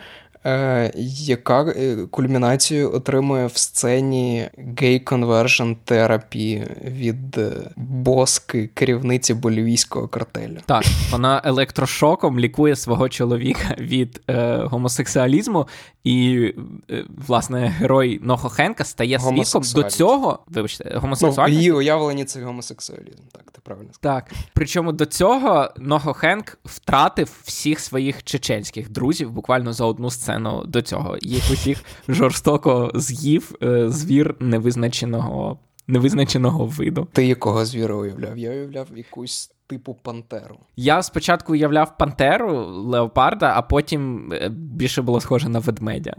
Е, 0.47 0.91
яка 0.95 1.61
е, 1.63 1.95
кульмінацію 2.11 2.93
отримує 2.93 3.47
в 3.47 3.57
сцені 3.57 4.49
гей 4.81 4.99
конвершн 4.99 5.71
терапії 5.85 6.67
від 6.85 7.37
е, 7.37 7.51
боски 7.75 8.69
керівниці 8.73 9.33
болівійського 9.33 10.07
картелю. 10.07 10.57
Так, 10.65 10.83
вона 11.11 11.41
електрошоком 11.45 12.39
лікує 12.39 12.75
свого 12.75 13.09
чоловіка 13.09 13.75
від 13.79 14.21
е, 14.29 14.57
гомосексуалізму, 14.57 15.67
і, 16.03 16.53
е, 16.89 17.05
власне, 17.27 17.75
герой 17.79 18.19
Нохо 18.23 18.49
Хенка 18.49 18.83
стає 18.83 19.19
свідком 19.19 19.63
до 19.75 19.83
цього. 19.83 20.39
Вибачте, 20.47 20.97
гомосексуальність? 20.97 21.55
Ну, 21.55 21.59
її 21.59 21.71
уявлені 21.71 22.25
це 22.25 22.43
гомосексуалізм. 22.43 23.23
Так, 23.31 23.51
ти 23.51 23.61
правильно 23.63 23.89
сказав. 23.93 24.15
Так. 24.15 24.31
Причому 24.53 24.91
до 24.91 25.05
цього 25.05 25.71
Нохо 25.77 26.13
Хенк 26.13 26.57
втратив 26.65 27.41
всіх 27.43 27.79
своїх 27.79 28.23
чеченських 28.23 28.89
друзів 28.89 29.31
буквально 29.31 29.73
за 29.73 29.85
одну 29.85 30.11
сцену 30.11 30.36
сцену 30.37 30.63
до 30.65 30.81
цього. 30.81 31.17
Їх 31.21 31.51
усіх 31.51 31.83
жорстоко 32.07 32.91
з'їв 32.95 33.55
е, 33.63 33.89
звір 33.89 34.35
невизначеного 34.39 35.59
невизначеного 35.87 36.65
виду. 36.65 37.07
Ти 37.13 37.27
якого 37.27 37.65
звіра 37.65 37.95
уявляв? 37.95 38.37
Я 38.37 38.51
уявляв 38.51 38.87
якусь. 38.95 39.51
Типу 39.69 39.97
пантеру. 40.01 40.57
Я 40.75 41.03
спочатку 41.03 41.53
уявляв 41.53 41.97
пантеру 41.97 42.65
леопарда, 42.65 43.53
а 43.55 43.61
потім 43.61 44.33
е, 44.33 44.49
більше 44.49 45.01
було 45.01 45.21
схоже 45.21 45.49
на 45.49 45.59
ведмедя. 45.59 46.15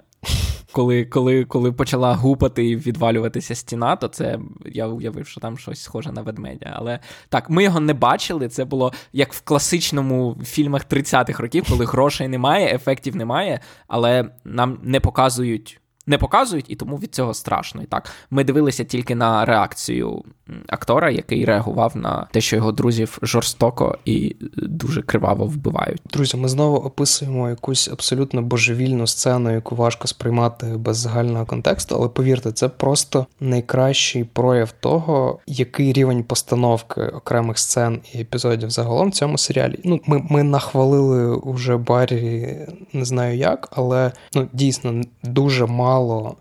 Коли 0.73 1.05
коли, 1.05 1.45
коли 1.45 1.73
почала 1.73 2.15
гупати 2.15 2.69
і 2.69 2.77
відвалюватися 2.77 3.55
стіна, 3.55 3.97
то 3.97 4.09
це 4.09 4.39
я 4.67 4.87
уявив, 4.87 5.27
що 5.27 5.41
там 5.41 5.59
щось 5.59 5.83
схоже 5.83 6.13
на 6.13 6.23
ведмедя. 6.23 6.73
Але 6.77 6.99
так, 7.29 7.51
ми 7.51 7.65
його 7.65 7.81
не 7.81 7.95
бачили. 7.95 8.49
Це 8.49 8.65
було 8.65 8.93
як 9.13 9.33
в 9.33 9.41
класичному 9.41 10.37
фільмах 10.45 10.87
30-х 10.87 11.43
років, 11.43 11.65
коли 11.69 11.85
грошей 11.85 12.29
немає, 12.29 12.75
ефектів 12.75 13.17
немає, 13.17 13.61
але 13.87 14.31
нам 14.45 14.79
не 14.83 15.01
показують 15.01 15.81
не 16.09 16.19
показують, 16.19 16.67
і 16.69 16.75
тому 16.75 16.97
від 16.97 17.15
цього 17.15 17.35
страшно. 17.35 17.83
І 17.83 17.87
так, 17.87 18.11
ми 18.31 18.45
дивилися 18.45 18.85
тільки 18.85 19.15
на 19.15 19.45
реакцію 19.45 20.25
актора, 20.69 21.11
який 21.11 21.45
реагував 21.45 21.97
на 21.97 22.27
те, 22.33 22.41
що 22.41 22.57
його 22.57 22.73
друзів 22.73 23.19
жорстоко 23.23 23.99
і 24.05 24.37
дуже 24.57 25.03
криваво 25.03 25.47
вбивають. 25.47 26.03
Друзі, 26.13 26.37
ми 26.37 26.49
знову 26.49 26.77
описуємо 26.77 27.49
якусь 27.49 27.89
абсолютно 27.89 28.43
божевільну 28.43 29.07
сцену, 29.07 29.53
яку 29.53 29.77
важко 29.77 30.09
сприймати 30.09 30.67
без 30.67 30.97
загального 30.97 31.47
контексту, 31.47 31.95
але 31.95 32.09
повірте, 32.09 32.53
це 32.53 32.69
просто 32.69 33.27
найкращий 33.41 34.25
прояв 34.25 34.73
того, 34.73 35.39
який 35.47 35.93
рівень 35.93 36.25
постановки 36.25 37.01
окремих 37.01 37.59
сцен 37.59 38.01
і 38.15 38.21
епізодів 38.21 38.71
загалом 38.71 39.09
в 39.09 39.13
цьому 39.13 39.39
серіалі. 39.39 39.81
Ну, 39.85 40.01
ми 40.07 40.27
ми 40.31 40.43
нахвалили 40.43 41.41
вже 41.45 41.77
Баррі, 41.77 42.57
не 42.93 43.05
знаю 43.05 43.39
як, 43.39 43.69
але 43.73 44.13
ну 44.35 44.49
дійсно 44.53 45.03
дуже 45.23 45.67
мало 45.67 45.98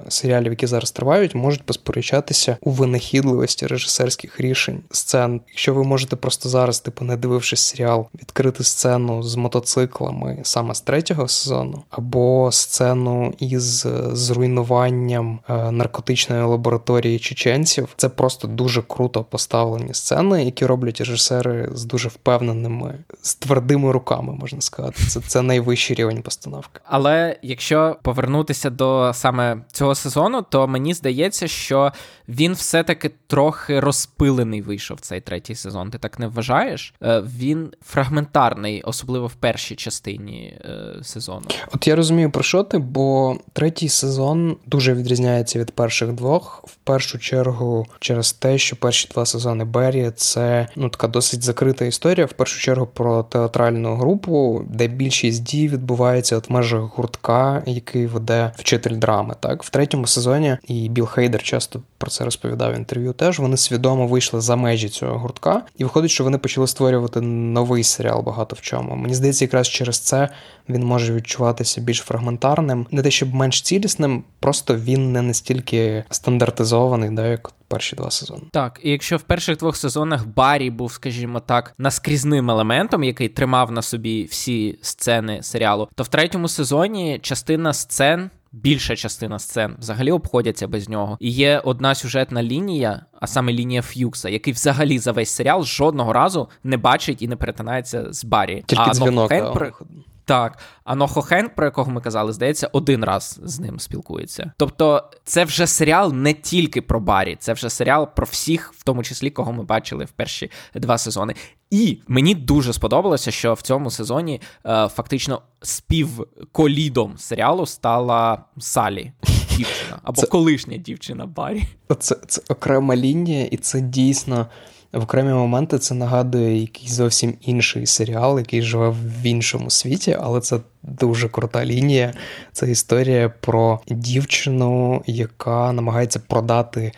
серіалів, 0.07 0.51
які 0.51 0.67
зараз 0.67 0.91
тривають, 0.91 1.35
можуть 1.35 1.63
посперечатися 1.63 2.57
у 2.61 2.71
винахідливості 2.71 3.67
режисерських 3.67 4.39
рішень 4.39 4.81
сцен. 4.91 5.41
Якщо 5.47 5.73
ви 5.73 5.83
можете 5.83 6.15
просто 6.15 6.49
зараз, 6.49 6.79
типу, 6.79 7.05
не 7.05 7.17
дивившись 7.17 7.61
серіал, 7.61 8.07
відкрити 8.15 8.63
сцену 8.63 9.23
з 9.23 9.35
мотоциклами 9.35 10.39
саме 10.43 10.75
з 10.75 10.81
третього 10.81 11.27
сезону, 11.27 11.83
або 11.89 12.51
сцену 12.51 13.33
із 13.39 13.87
зруйнуванням 14.11 15.39
е, 15.49 15.71
наркотичної 15.71 16.43
лабораторії 16.43 17.19
чеченців, 17.19 17.87
це 17.97 18.09
просто 18.09 18.47
дуже 18.47 18.81
круто 18.81 19.23
поставлені 19.23 19.93
сцени, 19.93 20.45
які 20.45 20.65
роблять 20.65 20.99
режисери 20.99 21.69
з 21.73 21.85
дуже 21.85 22.09
впевненими, 22.09 22.93
з 23.21 23.35
твердими 23.35 23.91
руками, 23.91 24.33
можна 24.33 24.61
сказати. 24.61 25.03
Це 25.09 25.19
це 25.19 25.41
найвищий 25.41 25.95
рівень 25.95 26.21
постановки. 26.21 26.81
Але 26.83 27.39
якщо 27.41 27.95
повернутися 28.01 28.69
до 28.69 29.11
саме 29.13 29.46
цього 29.71 29.95
сезону, 29.95 30.45
то 30.49 30.67
мені 30.67 30.93
здається, 30.93 31.47
що 31.47 31.91
він 32.27 32.53
все-таки 32.53 33.11
трохи 33.27 33.79
розпилений 33.79 34.61
вийшов 34.61 34.99
цей 34.99 35.21
третій 35.21 35.55
сезон. 35.55 35.89
Ти 35.89 35.97
так 35.97 36.19
не 36.19 36.27
вважаєш? 36.27 36.93
Е, 37.03 37.23
він 37.39 37.71
фрагментарний, 37.85 38.81
особливо 38.81 39.27
в 39.27 39.33
першій 39.33 39.75
частині 39.75 40.57
е, 40.65 41.03
сезону. 41.03 41.45
От 41.73 41.87
я 41.87 41.95
розумію 41.95 42.31
про 42.31 42.43
що 42.43 42.63
ти, 42.63 42.77
бо 42.77 43.37
третій 43.53 43.89
сезон 43.89 44.57
дуже 44.65 44.93
відрізняється 44.93 45.59
від 45.59 45.71
перших 45.71 46.13
двох. 46.13 46.63
В 46.67 46.75
першу 46.75 47.19
чергу, 47.19 47.85
через 47.99 48.33
те, 48.33 48.57
що 48.57 48.75
перші 48.75 49.07
два 49.13 49.25
сезони 49.25 49.65
Беррі 49.65 50.11
це 50.15 50.67
ну 50.75 50.89
така 50.89 51.07
досить 51.07 51.43
закрита 51.43 51.85
історія. 51.85 52.25
В 52.25 52.33
першу 52.33 52.59
чергу 52.59 52.87
про 52.93 53.23
театральну 53.23 53.95
групу, 53.95 54.65
де 54.69 54.87
більшість 54.87 55.43
дій 55.43 55.67
відбувається 55.67 56.37
от 56.37 56.49
в 56.49 56.53
межах 56.53 56.81
гуртка, 56.81 57.63
який 57.65 58.05
веде 58.05 58.51
вчитель 58.55 58.95
драми. 58.95 59.35
Так 59.39 59.63
в 59.63 59.69
третьому 59.69 60.07
сезоні 60.07 60.57
і 60.67 60.89
Біл 60.89 61.05
Хейдер 61.05 61.43
часто 61.43 61.81
про 61.97 62.11
це 62.11 62.25
розповідав 62.25 62.73
в 62.73 62.75
інтерв'ю. 62.75 63.13
Теж 63.13 63.39
вони 63.39 63.57
свідомо 63.57 64.07
вийшли 64.07 64.41
за 64.41 64.55
межі 64.55 64.89
цього 64.89 65.17
гуртка, 65.17 65.61
і 65.77 65.83
виходить, 65.83 66.11
що 66.11 66.23
вони 66.23 66.37
почали 66.37 66.67
створювати 66.67 67.21
новий 67.21 67.83
серіал 67.83 68.21
багато 68.21 68.55
в 68.55 68.61
чому. 68.61 68.95
Мені 68.95 69.15
здається, 69.15 69.45
якраз 69.45 69.67
через 69.67 69.99
це 69.99 70.29
він 70.69 70.83
може 70.83 71.13
відчуватися 71.13 71.81
більш 71.81 71.97
фрагментарним, 71.97 72.87
не 72.91 73.01
те, 73.01 73.11
щоб 73.11 73.33
менш 73.33 73.61
цілісним, 73.61 74.23
просто 74.39 74.75
він 74.75 75.11
не 75.11 75.21
настільки 75.21 76.03
стандартизований, 76.09 77.09
да, 77.09 77.27
як 77.27 77.51
перші 77.67 77.95
два 77.95 78.11
сезони. 78.11 78.41
Так, 78.51 78.79
і 78.83 78.91
якщо 78.91 79.17
в 79.17 79.21
перших 79.21 79.57
двох 79.57 79.77
сезонах 79.77 80.27
Баррі 80.27 80.69
був, 80.69 80.91
скажімо 80.91 81.39
так, 81.39 81.73
наскрізним 81.77 82.49
елементом, 82.49 83.03
який 83.03 83.29
тримав 83.29 83.71
на 83.71 83.81
собі 83.81 84.23
всі 84.23 84.79
сцени 84.81 85.43
серіалу, 85.43 85.89
то 85.95 86.03
в 86.03 86.07
третьому 86.07 86.47
сезоні 86.47 87.19
частина 87.21 87.73
сцен. 87.73 88.29
Більша 88.61 88.95
частина 88.95 89.39
сцен 89.39 89.75
взагалі 89.79 90.11
обходяться 90.11 90.67
без 90.67 90.89
нього. 90.89 91.17
І 91.19 91.29
є 91.29 91.59
одна 91.59 91.95
сюжетна 91.95 92.43
лінія, 92.43 93.05
а 93.21 93.27
саме 93.27 93.53
лінія 93.53 93.81
Ф'юкса, 93.81 94.29
який 94.29 94.53
взагалі 94.53 94.99
за 94.99 95.11
весь 95.11 95.29
серіал 95.29 95.63
жодного 95.63 96.13
разу 96.13 96.49
не 96.63 96.77
бачить 96.77 97.21
і 97.21 97.27
не 97.27 97.35
перетинається 97.35 98.13
з 98.13 98.25
Баррі. 98.25 98.63
Тільки 98.67 98.83
а 98.87 98.93
дзвінок. 98.93 99.29
Хенк, 99.29 99.81
так, 100.27 100.57
а 100.83 100.95
Нохо 100.95 101.21
Хенк, 101.21 101.55
про 101.55 101.65
якого 101.65 101.91
ми 101.91 102.01
казали, 102.01 102.33
здається, 102.33 102.69
один 102.71 103.03
раз 103.03 103.39
з 103.43 103.59
ним 103.59 103.79
спілкується. 103.79 104.51
Тобто, 104.57 105.09
це 105.23 105.45
вже 105.45 105.67
серіал 105.67 106.13
не 106.13 106.33
тільки 106.33 106.81
про 106.81 106.99
Барі, 106.99 107.37
це 107.39 107.53
вже 107.53 107.69
серіал 107.69 108.07
про 108.15 108.25
всіх, 108.25 108.73
в 108.73 108.83
тому 108.83 109.03
числі, 109.03 109.29
кого 109.29 109.53
ми 109.53 109.63
бачили 109.63 110.05
в 110.05 110.11
перші 110.11 110.51
два 110.75 110.97
сезони. 110.97 111.35
І 111.69 111.99
мені 112.07 112.35
дуже 112.35 112.73
сподобалося, 112.73 113.31
що 113.31 113.53
в 113.53 113.61
цьому 113.61 113.91
сезоні 113.91 114.41
е, 114.65 114.87
фактично 114.87 115.41
співколідом 115.61 117.17
серіалу 117.17 117.65
стала 117.65 118.43
Салі, 118.59 119.11
дівчина 119.57 119.99
або 120.03 120.21
це... 120.21 120.27
колишня 120.27 120.77
дівчина 120.77 121.25
Барі. 121.25 121.63
Це, 121.99 122.15
це 122.27 122.41
окрема 122.49 122.95
лінія, 122.95 123.45
і 123.45 123.57
це 123.57 123.81
дійсно 123.81 124.47
в 124.93 125.03
окремі 125.03 125.33
моменти 125.33 125.79
це 125.79 125.95
нагадує 125.95 126.61
якийсь 126.61 126.91
зовсім 126.91 127.33
інший 127.41 127.85
серіал, 127.85 128.39
який 128.39 128.61
живе 128.61 128.89
в 128.89 129.25
іншому 129.25 129.69
світі, 129.69 130.17
але 130.19 130.41
це 130.41 130.59
дуже 130.83 131.29
крута 131.29 131.65
лінія. 131.65 132.13
Це 132.53 132.71
історія 132.71 133.29
про 133.29 133.79
дівчину, 133.87 135.01
яка 135.05 135.71
намагається 135.71 136.19
продати. 136.19 136.91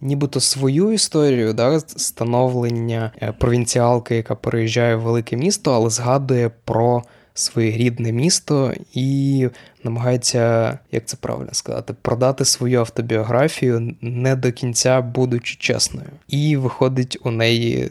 Нібито 0.00 0.40
свою 0.40 0.92
історію, 0.92 1.52
да, 1.52 1.80
становлення 1.80 3.12
е, 3.22 3.32
провінціалки, 3.32 4.16
яка 4.16 4.34
переїжджає 4.34 4.96
в 4.96 5.00
велике 5.00 5.36
місто, 5.36 5.72
але 5.72 5.90
згадує 5.90 6.50
про 6.64 7.02
своє 7.38 7.70
рідне 7.70 8.12
місто 8.12 8.72
і 8.92 9.48
намагається, 9.84 10.78
як 10.92 11.06
це 11.06 11.16
правильно 11.20 11.54
сказати, 11.54 11.94
продати 12.02 12.44
свою 12.44 12.80
автобіографію 12.80 13.94
не 14.00 14.36
до 14.36 14.52
кінця, 14.52 15.00
будучи 15.00 15.56
чесною. 15.58 16.08
І 16.28 16.56
виходить 16.56 17.18
у 17.24 17.30
неї. 17.30 17.90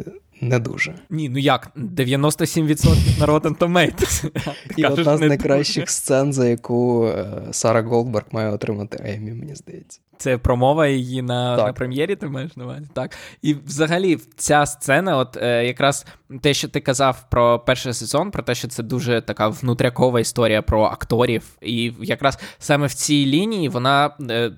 Не 0.49 0.59
дуже. 0.59 0.93
Ні, 1.09 1.29
ну 1.29 1.37
як? 1.37 1.71
97% 1.75 3.19
на 3.19 3.25
Rotten 3.25 3.57
Tomatoes. 3.57 4.29
І 4.77 4.85
одна 4.85 5.17
з 5.17 5.21
найкращих 5.21 5.89
сцен, 5.89 6.33
за 6.33 6.47
яку 6.47 7.05
е, 7.05 7.27
Сара 7.51 7.81
Голдберг 7.81 8.25
має 8.31 8.49
отримати 8.49 8.99
Еммі, 9.03 9.31
мені 9.31 9.55
здається. 9.55 9.99
Це 10.17 10.37
промова 10.37 10.87
її 10.87 11.21
на 11.21 11.57
на 11.57 11.73
прем'єрі, 11.73 12.15
ти 12.15 12.27
маєш 12.27 12.57
на 12.57 12.63
увазі? 12.63 12.87
Так. 12.93 13.15
І 13.41 13.53
взагалі 13.53 14.17
ця 14.35 14.65
сцена, 14.65 15.17
от 15.17 15.37
е, 15.37 15.65
якраз 15.65 16.05
те, 16.41 16.53
що 16.53 16.67
ти 16.67 16.79
казав 16.79 17.25
про 17.29 17.59
перший 17.59 17.93
сезон, 17.93 18.31
про 18.31 18.43
те, 18.43 18.55
що 18.55 18.67
це 18.67 18.83
дуже 18.83 19.21
така 19.21 19.47
внутрякова 19.47 20.19
історія 20.19 20.61
про 20.61 20.83
акторів. 20.83 21.43
І 21.61 21.93
якраз 22.01 22.39
саме 22.59 22.87
в 22.87 22.93
цій 22.93 23.25
лінії 23.25 23.69
вона. 23.69 24.11
Е, 24.29 24.51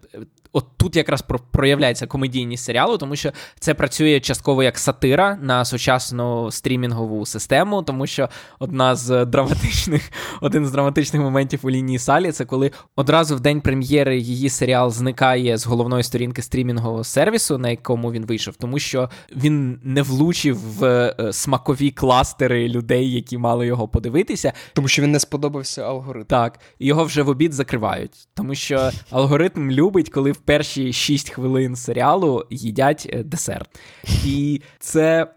От 0.57 0.65
тут 0.77 0.95
якраз 0.95 1.23
проявляється 1.51 2.07
комедійність 2.07 2.63
серіалу, 2.63 2.97
тому 2.97 3.15
що 3.15 3.31
це 3.59 3.73
працює 3.73 4.19
частково 4.19 4.63
як 4.63 4.77
сатира 4.77 5.37
на 5.41 5.65
сучасну 5.65 6.51
стрімінгову 6.51 7.25
систему, 7.25 7.83
тому 7.83 8.07
що 8.07 8.29
одна 8.59 8.95
з 8.95 9.25
драматичних, 9.25 10.11
один 10.41 10.65
з 10.65 10.71
драматичних 10.71 11.21
моментів 11.21 11.59
у 11.63 11.69
лінії 11.69 11.99
Салі 11.99 12.31
це 12.31 12.45
коли 12.45 12.71
одразу 12.95 13.35
в 13.35 13.39
день 13.39 13.61
прем'єри 13.61 14.19
її 14.19 14.49
серіал 14.49 14.91
зникає 14.91 15.57
з 15.57 15.65
головної 15.65 16.03
сторінки 16.03 16.41
стрімінгового 16.41 17.03
сервісу, 17.03 17.57
на 17.57 17.69
якому 17.69 18.11
він 18.11 18.25
вийшов, 18.25 18.55
тому 18.55 18.79
що 18.79 19.09
він 19.35 19.79
не 19.83 20.01
влучив 20.01 20.79
в 20.79 20.85
е, 20.85 21.33
смакові 21.33 21.91
кластери 21.91 22.69
людей, 22.69 23.11
які 23.11 23.37
мали 23.37 23.67
його 23.67 23.87
подивитися. 23.87 24.53
Тому 24.73 24.87
що 24.87 25.01
він 25.01 25.11
не 25.11 25.19
сподобався 25.19 25.83
алгоритм. 25.83 26.25
Так, 26.25 26.59
його 26.79 27.03
вже 27.03 27.21
в 27.21 27.29
обід 27.29 27.53
закривають, 27.53 28.27
тому 28.33 28.55
що 28.55 28.89
алгоритм 29.11 29.71
любить, 29.71 30.09
коли 30.09 30.31
в 30.31 30.46
перші 30.47 30.93
6 30.93 31.29
хвилин 31.29 31.75
серіалу 31.75 32.45
їдять 32.49 33.09
е, 33.13 33.23
десерт. 33.23 33.79
І 34.25 34.61
це 34.79 35.27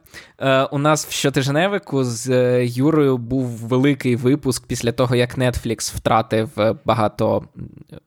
у 0.70 0.78
нас 0.78 1.06
в 1.06 1.10
щотижневику 1.10 2.04
з 2.04 2.28
е, 2.30 2.66
Юрою 2.66 3.18
був 3.18 3.46
великий 3.46 4.16
випуск 4.16 4.66
після 4.66 4.92
того, 4.92 5.14
як 5.14 5.38
Netflix 5.38 5.96
втратив 5.96 6.50
е, 6.58 6.74
багато 6.84 7.44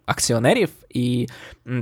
акціонерів, 0.05 0.69
і 0.89 1.27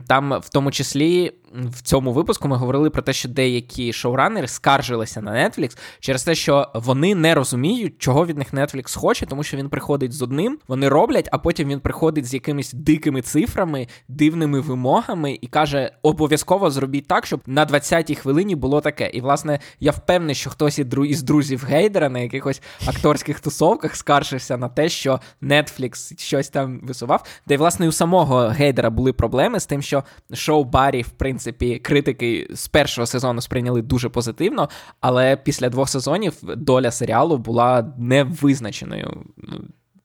там, 0.07 0.39
в 0.39 0.49
тому 0.49 0.71
числі, 0.71 1.31
в 1.53 1.81
цьому 1.81 2.13
випуску 2.13 2.47
ми 2.47 2.55
говорили 2.55 2.89
про 2.89 3.01
те, 3.01 3.13
що 3.13 3.29
деякі 3.29 3.93
шоуранери 3.93 4.47
скаржилися 4.47 5.21
на 5.21 5.31
Netflix 5.31 5.77
через 5.99 6.23
те, 6.23 6.35
що 6.35 6.67
вони 6.73 7.15
не 7.15 7.35
розуміють, 7.35 7.93
чого 7.97 8.25
від 8.25 8.37
них 8.37 8.53
Netflix 8.53 8.97
хоче, 8.97 9.25
тому 9.25 9.43
що 9.43 9.57
він 9.57 9.69
приходить 9.69 10.13
з 10.13 10.21
одним, 10.21 10.59
вони 10.67 10.89
роблять, 10.89 11.29
а 11.31 11.37
потім 11.37 11.69
він 11.69 11.79
приходить 11.79 12.25
з 12.25 12.33
якимись 12.33 12.73
дикими 12.73 13.21
цифрами, 13.21 13.87
дивними 14.07 14.59
вимогами 14.59 15.39
і 15.41 15.47
каже: 15.47 15.91
обов'язково 16.01 16.71
зробіть 16.71 17.07
так, 17.07 17.25
щоб 17.25 17.41
на 17.45 17.65
20-й 17.65 18.15
хвилині 18.15 18.55
було 18.55 18.81
таке. 18.81 19.09
І, 19.09 19.21
власне, 19.21 19.59
я 19.79 19.91
впевнений, 19.91 20.10
що 20.33 20.49
хтось 20.49 20.79
із 21.07 21.23
друзів 21.23 21.65
Гейдера 21.67 22.09
на 22.09 22.19
якихось 22.19 22.61
акторських 22.85 23.39
тусовках 23.39 23.95
скаржився 23.95 24.57
на 24.57 24.69
те, 24.69 24.89
що 24.89 25.19
Netflix 25.41 26.19
щось 26.19 26.49
там 26.49 26.79
висував. 26.83 27.25
Де, 27.47 27.57
власне, 27.57 27.87
у 27.87 27.91
самого 27.91 28.47
Гейдера 28.47 28.89
були 28.89 29.13
проблеми 29.13 29.59
з 29.59 29.65
тим, 29.65 29.81
що 29.81 30.03
шоу 30.33 30.63
Баррі, 30.63 31.01
в 31.01 31.09
принципі, 31.09 31.79
критики 31.79 32.47
з 32.53 32.67
першого 32.67 33.05
сезону 33.05 33.41
сприйняли 33.41 33.81
дуже 33.81 34.09
позитивно, 34.09 34.69
але 34.99 35.35
після 35.35 35.69
двох 35.69 35.89
сезонів 35.89 36.33
доля 36.41 36.91
серіалу 36.91 37.37
була 37.37 37.93
невизначеною 37.97 39.23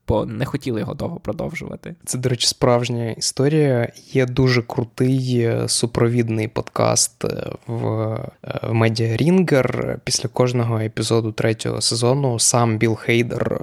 бо 0.08 0.26
не 0.26 0.44
хотіли 0.44 0.80
його 0.80 0.94
довго 0.94 1.20
продовжувати. 1.20 1.94
Це, 2.04 2.18
до 2.18 2.28
речі, 2.28 2.46
справжня 2.46 3.10
історія. 3.10 3.92
Є 4.12 4.26
дуже 4.26 4.62
крутий 4.62 5.38
е, 5.40 5.68
супровідний 5.68 6.48
подкаст 6.48 7.24
е, 7.24 7.50
в, 7.66 7.86
е, 8.44 8.68
медіа 8.72 9.16
Ringer. 9.16 9.98
Після 10.04 10.28
кожного 10.28 10.78
епізоду 10.78 11.32
третього 11.32 11.80
сезону 11.80 12.38
сам 12.38 12.78
Біл 12.78 12.96
Хейдер 12.96 13.60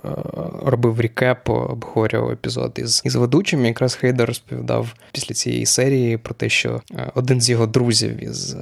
робив 0.66 1.02
recap, 1.02 1.50
обговорював 1.50 2.32
епізод 2.32 2.72
із 2.76 3.02
із 3.06 3.16
ведучим. 3.16 3.66
Якраз 3.66 3.96
Хейдер 3.96 4.28
розповідав 4.28 4.94
після 5.12 5.36
цієї 5.36 5.66
серії 5.66 6.18
про 6.18 6.34
те, 6.34 6.50
що 6.50 6.82
один 7.16 7.42
з 7.42 7.50
його 7.50 7.68
друзів 7.68 8.24
із 8.24 8.56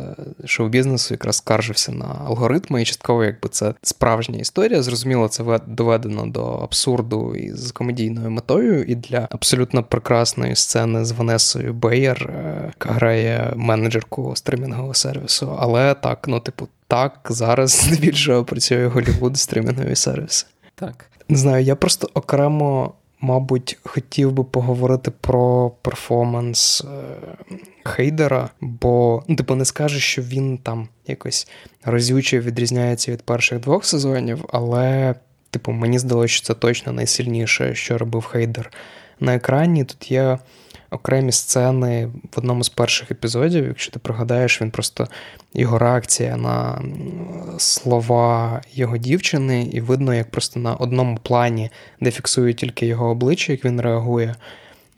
шоу-бізнесу 0.45 1.13
якраз 1.13 1.37
скаржився 1.37 1.91
на 1.91 2.05
алгоритми, 2.25 2.81
і 2.81 2.85
частково, 2.85 3.23
якби 3.23 3.49
це 3.49 3.73
справжня 3.81 4.39
історія. 4.39 4.83
Зрозуміло, 4.83 5.27
це 5.27 5.59
доведено 5.67 6.27
до 6.27 6.43
абсурду 6.43 7.35
із 7.35 7.70
комедійною 7.71 8.31
метою, 8.31 8.83
і 8.83 8.95
для 8.95 9.27
абсолютно 9.31 9.83
прекрасної 9.83 10.55
сцени 10.55 11.05
з 11.05 11.11
Ванесою 11.11 11.73
Бейер, 11.73 12.29
е, 12.29 12.63
яка 12.67 12.93
грає 12.93 13.53
менеджерку 13.55 14.35
стримінгового 14.35 14.93
сервісу. 14.93 15.57
Але 15.59 15.93
так, 15.93 16.27
ну, 16.27 16.39
типу, 16.39 16.67
так, 16.87 17.19
зараз 17.29 17.71
здебільшого 17.85 18.43
працює 18.43 18.87
Голівуд 18.87 19.37
стримінгові 19.37 19.95
сервіси. 19.95 20.45
Так. 20.75 21.05
Не 21.29 21.37
знаю, 21.37 21.63
я 21.63 21.75
просто 21.75 22.09
окремо. 22.13 22.93
Мабуть, 23.23 23.77
хотів 23.83 24.31
би 24.31 24.43
поговорити 24.43 25.11
про 25.21 25.69
перформанс 25.81 26.81
е, 26.81 27.47
Хейдера, 27.83 28.49
бо 28.61 29.23
ну, 29.27 29.35
типу 29.35 29.55
не 29.55 29.65
скажеш, 29.65 30.03
що 30.03 30.21
він 30.21 30.57
там 30.57 30.87
якось 31.07 31.47
розюче 31.85 32.39
відрізняється 32.39 33.11
від 33.11 33.21
перших 33.21 33.59
двох 33.59 33.85
сезонів, 33.85 34.45
але 34.49 35.15
Типу, 35.51 35.71
мені 35.71 35.99
здалося, 35.99 36.33
що 36.33 36.45
це 36.45 36.53
точно 36.53 36.91
найсильніше, 36.91 37.75
що 37.75 37.97
робив 37.97 38.23
Хейдер 38.23 38.71
на 39.19 39.35
екрані. 39.35 39.83
Тут 39.83 40.11
є 40.11 40.37
окремі 40.91 41.31
сцени 41.31 42.05
в 42.05 42.39
одному 42.39 42.63
з 42.63 42.69
перших 42.69 43.11
епізодів. 43.11 43.67
Якщо 43.67 43.91
ти 43.91 43.99
пригадаєш, 43.99 44.61
він 44.61 44.71
просто 44.71 45.07
його 45.53 45.79
реакція 45.79 46.37
на 46.37 46.81
слова 47.57 48.61
його 48.73 48.97
дівчини, 48.97 49.69
і 49.71 49.81
видно, 49.81 50.13
як 50.13 50.31
просто 50.31 50.59
на 50.59 50.75
одному 50.75 51.17
плані, 51.23 51.69
де 52.01 52.11
фіксує 52.11 52.53
тільки 52.53 52.85
його 52.85 53.09
обличчя, 53.09 53.51
як 53.51 53.65
він 53.65 53.81
реагує. 53.81 54.35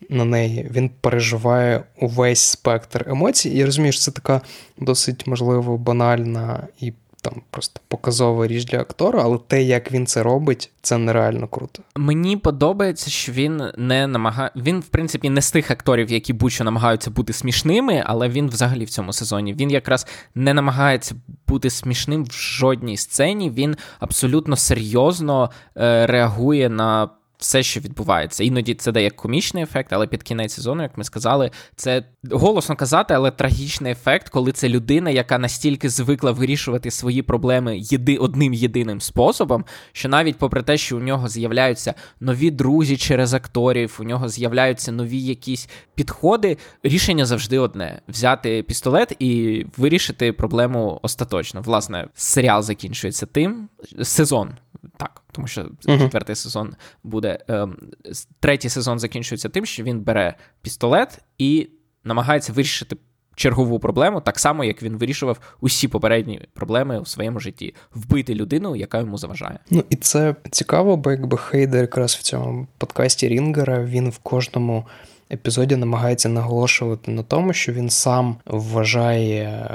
На 0.10 0.26
неї 0.26 0.68
він 0.72 0.90
переживає 1.02 1.84
увесь 2.00 2.42
спектр 2.42 3.06
емоцій. 3.10 3.50
І 3.50 3.92
що 3.92 4.02
це 4.02 4.12
така 4.12 4.42
досить 4.78 5.28
можливо 5.28 5.78
банальна 5.78 6.68
і 6.80 6.94
там 7.24 7.42
просто 7.50 7.82
показова 7.88 8.48
річ 8.48 8.66
для 8.66 8.80
актора, 8.80 9.22
але 9.24 9.38
те, 9.48 9.64
як 9.64 9.92
він 9.92 10.06
це 10.06 10.24
робить, 10.24 10.72
це 10.82 10.98
нереально 10.98 11.48
круто. 11.48 11.84
Мені 11.96 12.38
подобається, 12.38 13.10
що 13.10 13.32
він 13.32 13.64
не 13.78 14.08
намагає. 14.08 14.52
Він, 14.56 14.80
в 14.80 14.88
принципі, 14.88 15.30
не 15.30 15.42
з 15.42 15.52
тих 15.52 15.72
акторів, 15.72 16.12
які 16.12 16.34
будь-що 16.34 16.64
намагаються 16.64 17.12
бути 17.12 17.34
смішними, 17.34 18.04
але 18.06 18.30
він 18.30 18.48
взагалі 18.48 18.86
в 18.86 18.90
цьому 18.90 19.14
сезоні 19.14 19.54
він 19.54 19.72
якраз 19.72 20.08
не 20.36 20.54
намагається 20.54 21.16
бути 21.48 21.70
смішним 21.70 22.26
в 22.26 22.32
жодній 22.32 22.98
сцені. 22.98 23.50
Він 23.50 23.76
абсолютно 24.00 24.56
серйозно 24.56 25.52
е, 25.78 26.08
реагує 26.08 26.70
на 26.70 27.10
все, 27.44 27.64
що 27.64 27.80
відбувається. 27.80 28.44
Іноді 28.44 28.74
це 28.74 28.92
дає 28.92 29.10
комічний 29.10 29.64
ефект, 29.64 29.94
але 29.94 30.08
під 30.08 30.24
кінець 30.24 30.54
сезону, 30.54 30.84
як 30.84 30.98
ми 30.98 31.04
сказали, 31.04 31.52
це 31.76 32.04
голосно 32.32 32.76
казати, 32.76 33.14
але 33.14 33.32
трагічний 33.32 33.92
ефект, 33.92 34.30
коли 34.30 34.52
це 34.52 34.70
людина, 34.70 35.10
яка 35.10 35.38
настільки 35.38 35.90
звикла 35.90 36.32
вирішувати 36.32 36.92
свої 36.92 37.22
проблеми 37.22 37.78
єди, 37.78 38.18
одним 38.18 38.54
єдиним 38.54 39.02
способом, 39.02 39.66
що 39.92 40.10
навіть 40.10 40.38
попри 40.38 40.64
те, 40.64 40.78
що 40.78 40.98
у 40.98 41.00
нього 41.00 41.28
з'являються 41.28 41.94
нові 42.20 42.52
друзі 42.52 42.98
через 42.98 43.34
акторів, 43.34 43.98
у 44.00 44.04
нього 44.04 44.30
з'являються 44.30 44.92
нові 44.92 45.20
якісь 45.22 45.70
підходи. 45.96 46.58
Рішення 46.84 47.26
завжди 47.26 47.60
одне: 47.60 48.02
взяти 48.08 48.64
пістолет 48.64 49.16
і 49.20 49.66
вирішити 49.78 50.34
проблему 50.34 51.00
остаточно. 51.02 51.62
Власне, 51.62 52.08
серіал 52.16 52.62
закінчується 52.62 53.26
тим 53.26 53.70
сезон. 54.04 54.50
Так, 54.98 55.23
тому 55.34 55.48
що 55.48 55.62
uh-huh. 55.62 56.00
четвертий 56.00 56.36
сезон 56.36 56.76
буде. 57.04 57.40
Ем, 57.48 57.78
третій 58.40 58.70
сезон 58.70 59.00
закінчується 59.00 59.50
тим, 59.50 59.66
що 59.66 59.84
він 59.84 60.02
бере 60.02 60.36
пістолет 60.62 61.20
і 61.38 61.70
намагається 62.04 62.54
вирішити 62.54 62.98
чергову 63.36 63.80
проблему, 63.80 64.22
так 64.22 64.40
само, 64.40 64.64
як 64.64 64.84
він 64.84 64.98
вирішував 64.98 65.40
усі 65.62 65.88
попередні 65.88 66.42
проблеми 66.54 67.00
у 67.00 67.06
своєму 67.06 67.40
житті 67.40 67.76
вбити 67.96 68.36
людину, 68.36 68.76
яка 68.76 69.00
йому 69.00 69.18
заважає. 69.18 69.60
Ну 69.70 69.84
і 69.90 69.96
це 69.96 70.36
цікаво, 70.52 70.98
бо 70.98 71.12
якби 71.12 71.38
Хейдер 71.38 71.82
якраз 71.82 72.16
в 72.16 72.22
цьому 72.22 72.68
подкасті 72.78 73.28
Рінгера 73.28 73.84
він 73.84 74.10
в 74.10 74.18
кожному. 74.18 74.86
Епізоді 75.34 75.76
намагається 75.76 76.30
наголошувати 76.30 77.12
на 77.12 77.24
тому, 77.24 77.54
що 77.54 77.74
він 77.74 77.90
сам 77.90 78.36
вважає 78.46 79.70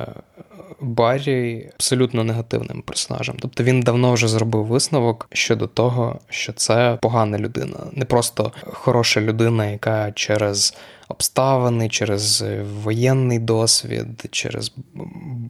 Баррі 0.81 1.71
абсолютно 1.75 2.25
негативним 2.25 2.83
персонажем. 2.83 3.37
Тобто 3.40 3.64
він 3.64 3.81
давно 3.81 4.12
вже 4.12 4.29
зробив 4.29 4.66
висновок 4.66 5.29
щодо 5.33 5.66
того, 5.66 6.18
що 6.29 6.53
це 6.53 6.99
погана 7.03 7.38
людина, 7.38 7.77
не 7.92 8.05
просто 8.05 8.53
хороша 8.64 9.21
людина, 9.21 9.66
яка 9.66 10.12
через 10.12 10.77
обставини, 11.09 11.88
через 11.88 12.44
воєнний 12.83 13.38
досвід, 13.38 14.07
через 14.31 14.73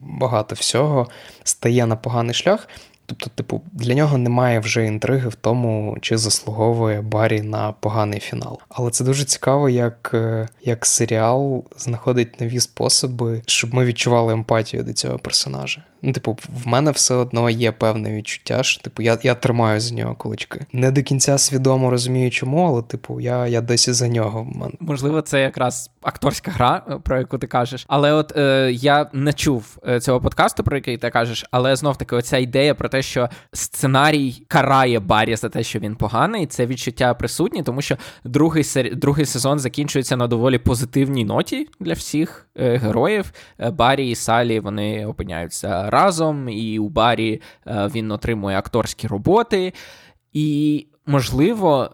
багато 0.03 0.55
всього 0.55 1.09
стає 1.45 1.87
на 1.87 1.97
поганий 1.97 2.35
шлях. 2.35 2.69
Тобто, 3.09 3.31
типу, 3.35 3.61
для 3.73 3.95
нього 3.95 4.19
немає 4.19 4.61
вже 4.61 4.87
інтриги 4.87 5.29
в 5.29 5.35
тому, 5.35 5.97
чи 6.01 6.19
заслуговує 6.19 7.01
Барі 7.01 7.43
на 7.43 7.73
поганий 7.73 8.21
фінал. 8.21 8.59
Але 8.69 8.91
це 8.91 9.05
дуже 9.05 9.25
цікаво, 9.25 9.69
як 9.69 10.11
е, 10.15 10.49
як 10.65 10.87
серіал 10.87 11.65
знаходить 11.77 12.41
нові 12.41 12.61
способи, 12.61 13.43
щоб 13.47 13.75
ми 13.75 13.85
відчували 13.85 14.33
емпатію 14.33 14.83
до 14.83 14.93
цього 14.93 15.19
персонажа. 15.19 15.83
Ну, 16.03 16.13
типу, 16.13 16.39
в 16.65 16.67
мене 16.67 16.91
все 16.91 17.15
одно 17.15 17.51
є 17.51 17.73
певне 17.73 18.15
відчуття, 18.15 18.63
що 18.63 18.83
типу, 18.83 19.03
я 19.03 19.19
я 19.23 19.35
тримаю 19.35 19.81
з 19.81 19.93
нього 19.93 20.15
кулички. 20.15 20.67
Не 20.73 20.91
до 20.91 21.03
кінця 21.03 21.39
свідомо 21.39 21.91
розумію, 21.91 22.31
чому, 22.31 22.67
але 22.67 22.83
типу, 22.83 23.21
я 23.21 23.47
я 23.47 23.61
досі 23.61 23.93
за 23.93 24.09
нього. 24.09 24.47
Можливо, 24.81 25.23
це 25.23 25.41
якраз 25.41 25.91
акторська 26.03 26.51
гра, 26.51 26.83
е, 26.91 26.99
про 27.03 27.19
яку 27.19 27.39
ти 27.39 27.47
кажеш. 27.47 27.85
Але 27.89 28.13
от 28.13 28.37
е, 28.37 28.71
я 28.73 29.11
не 29.13 29.33
чув 29.33 29.79
е, 29.89 30.01
цього 30.01 30.21
подкасту, 30.21 30.65
про 30.65 30.77
який 30.77 30.97
ти 30.97 31.11
кажеш, 31.11 31.45
але 31.51 31.77
знов 31.77 31.97
таки, 31.97 32.17
оця 32.17 32.39
ідея 32.39 32.75
про 32.75 32.89
те, 32.89 33.03
що 33.03 33.29
сценарій 33.53 34.43
карає 34.49 35.01
Баррі 35.01 35.37
за 35.37 35.49
те, 35.49 35.63
що 35.63 35.79
він 35.79 35.97
поганий, 35.97 36.47
це 36.47 36.67
відчуття 36.67 37.15
присутні, 37.15 37.63
тому 37.63 37.83
що 37.83 37.97
другий 38.25 38.65
сер... 38.65 38.97
другий 38.97 39.27
сезон 39.27 39.59
закінчується 39.59 40.17
на 40.17 40.27
доволі 40.27 40.59
позитивній 40.59 41.25
ноті 41.25 41.69
для 41.81 41.93
всіх 41.93 42.47
е, 42.57 42.77
героїв. 42.77 43.33
Е, 43.59 43.71
Баррі 43.71 44.11
і 44.11 44.15
Салі 44.15 44.61
вони 44.61 45.07
опиняються 45.07 45.88
разом, 45.89 46.49
і 46.49 46.79
у 46.79 46.89
барі 46.89 47.41
е, 47.67 47.91
він 47.95 48.11
отримує 48.11 48.59
акторські 48.59 49.07
роботи. 49.07 49.73
І, 50.33 50.87
можливо, 51.07 51.91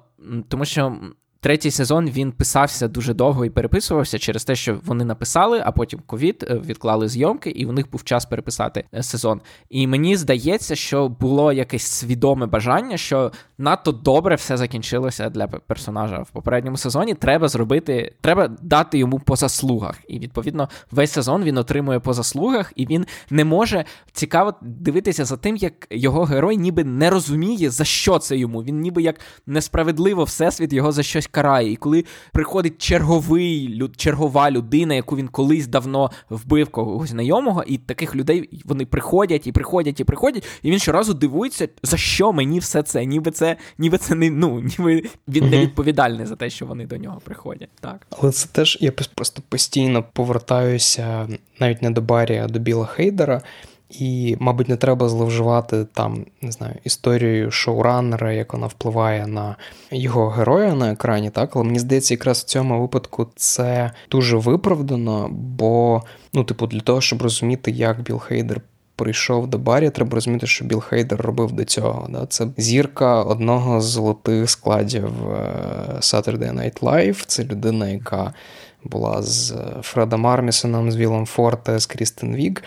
тому 0.48 0.64
що 0.64 0.96
Третій 1.44 1.70
сезон 1.70 2.10
він 2.10 2.32
писався 2.32 2.88
дуже 2.88 3.14
довго 3.14 3.44
і 3.44 3.50
переписувався 3.50 4.18
через 4.18 4.44
те, 4.44 4.56
що 4.56 4.78
вони 4.84 5.04
написали, 5.04 5.62
а 5.64 5.72
потім 5.72 6.00
ковід 6.06 6.46
е, 6.50 6.54
відклали 6.54 7.08
зйомки, 7.08 7.50
і 7.50 7.66
у 7.66 7.72
них 7.72 7.90
був 7.90 8.04
час 8.04 8.26
переписати 8.26 8.84
е, 8.94 9.02
сезон. 9.02 9.40
І 9.70 9.86
мені 9.86 10.16
здається, 10.16 10.74
що 10.74 11.08
було 11.08 11.52
якесь 11.52 11.82
свідоме 11.82 12.46
бажання, 12.46 12.96
що 12.96 13.32
надто 13.58 13.92
добре 13.92 14.34
все 14.34 14.56
закінчилося 14.56 15.30
для 15.30 15.46
персонажа 15.46 16.18
в 16.18 16.30
попередньому 16.30 16.76
сезоні. 16.76 17.14
Треба 17.14 17.48
зробити, 17.48 18.14
треба 18.20 18.48
дати 18.62 18.98
йому 18.98 19.18
по 19.18 19.36
заслугах. 19.36 20.00
І 20.08 20.18
відповідно 20.18 20.68
весь 20.90 21.12
сезон 21.12 21.42
він 21.42 21.58
отримує 21.58 22.00
по 22.00 22.12
заслугах, 22.12 22.72
і 22.76 22.86
він 22.86 23.06
не 23.30 23.44
може 23.44 23.84
цікаво 24.12 24.54
дивитися 24.62 25.24
за 25.24 25.36
тим, 25.36 25.56
як 25.56 25.72
його 25.90 26.24
герой 26.24 26.56
ніби 26.56 26.84
не 26.84 27.10
розуміє, 27.10 27.70
за 27.70 27.84
що 27.84 28.18
це 28.18 28.36
йому. 28.36 28.62
Він 28.62 28.80
ніби 28.80 29.02
як 29.02 29.16
несправедливо 29.46 30.24
всесвіт 30.24 30.72
його 30.72 30.92
за 30.92 31.02
щось 31.02 31.26
карає. 31.34 31.72
І 31.72 31.76
коли 31.76 32.04
приходить 32.32 32.78
черговий 32.78 33.82
чергова 33.96 34.50
людина, 34.50 34.94
яку 34.94 35.16
він 35.16 35.28
колись 35.28 35.66
давно 35.66 36.10
вбив 36.30 36.68
когось 36.68 37.10
знайомого, 37.10 37.62
і 37.66 37.78
таких 37.78 38.16
людей 38.16 38.62
вони 38.64 38.86
приходять 38.86 39.46
і 39.46 39.52
приходять 39.52 40.00
і 40.00 40.04
приходять, 40.04 40.44
і 40.62 40.70
він 40.70 40.78
щоразу 40.78 41.14
дивується, 41.14 41.68
за 41.82 41.96
що 41.96 42.32
мені 42.32 42.58
все 42.58 42.82
це, 42.82 43.04
ніби 43.04 43.30
це, 43.30 43.56
ніби 43.78 43.98
це 43.98 44.14
не 44.14 44.30
ну, 44.30 44.60
ніби 44.60 45.02
він 45.28 45.50
не 45.50 45.60
відповідальний 45.60 46.26
за 46.26 46.36
те, 46.36 46.50
що 46.50 46.66
вони 46.66 46.86
до 46.86 46.96
нього 46.96 47.20
приходять. 47.24 47.70
Так, 47.80 48.06
але 48.10 48.32
це 48.32 48.48
теж 48.48 48.78
я 48.80 48.92
просто 48.92 49.42
постійно 49.48 50.04
повертаюся 50.12 51.28
навіть 51.60 51.82
не 51.82 51.90
до 51.90 52.00
Барі, 52.00 52.36
а 52.36 52.46
до 52.46 52.58
Біла 52.58 52.86
Хейдера. 52.86 53.42
І, 53.98 54.36
мабуть, 54.40 54.68
не 54.68 54.76
треба 54.76 55.08
зловживати 55.08 55.84
там, 55.84 56.26
не 56.42 56.52
знаю, 56.52 56.74
історією 56.84 57.50
шоураннера, 57.50 58.32
як 58.32 58.52
вона 58.52 58.66
впливає 58.66 59.26
на 59.26 59.56
його 59.90 60.28
героя 60.28 60.74
на 60.74 60.92
екрані, 60.92 61.30
так, 61.30 61.56
але 61.56 61.64
мені 61.64 61.78
здається, 61.78 62.14
якраз 62.14 62.38
в 62.38 62.44
цьому 62.44 62.80
випадку 62.80 63.28
це 63.36 63.90
дуже 64.10 64.36
виправдано, 64.36 65.28
бо, 65.30 66.02
ну, 66.32 66.44
типу, 66.44 66.66
для 66.66 66.80
того, 66.80 67.00
щоб 67.00 67.22
розуміти, 67.22 67.70
як 67.70 68.02
Біл 68.02 68.18
Хейдер 68.18 68.60
прийшов 68.96 69.46
до 69.46 69.58
барі, 69.58 69.90
треба 69.90 70.14
розуміти, 70.14 70.46
що 70.46 70.64
Біл 70.64 70.80
Хейдер 70.80 71.20
робив 71.20 71.52
до 71.52 71.64
цього. 71.64 72.08
Да? 72.10 72.26
Це 72.26 72.46
зірка 72.56 73.22
одного 73.22 73.80
з 73.80 73.84
золотих 73.84 74.50
складів 74.50 75.04
е, 75.04 75.96
Saturday 75.96 76.54
Night 76.54 76.80
Live. 76.80 77.24
Це 77.26 77.44
людина, 77.44 77.88
яка 77.88 78.32
була 78.84 79.22
з 79.22 79.54
Фредом 79.82 80.26
Армісоном, 80.26 80.92
з 80.92 80.96
Вілом 80.96 81.26
Форте, 81.26 81.78
з 81.78 81.86
Крістен 81.86 82.36
Вік. 82.36 82.62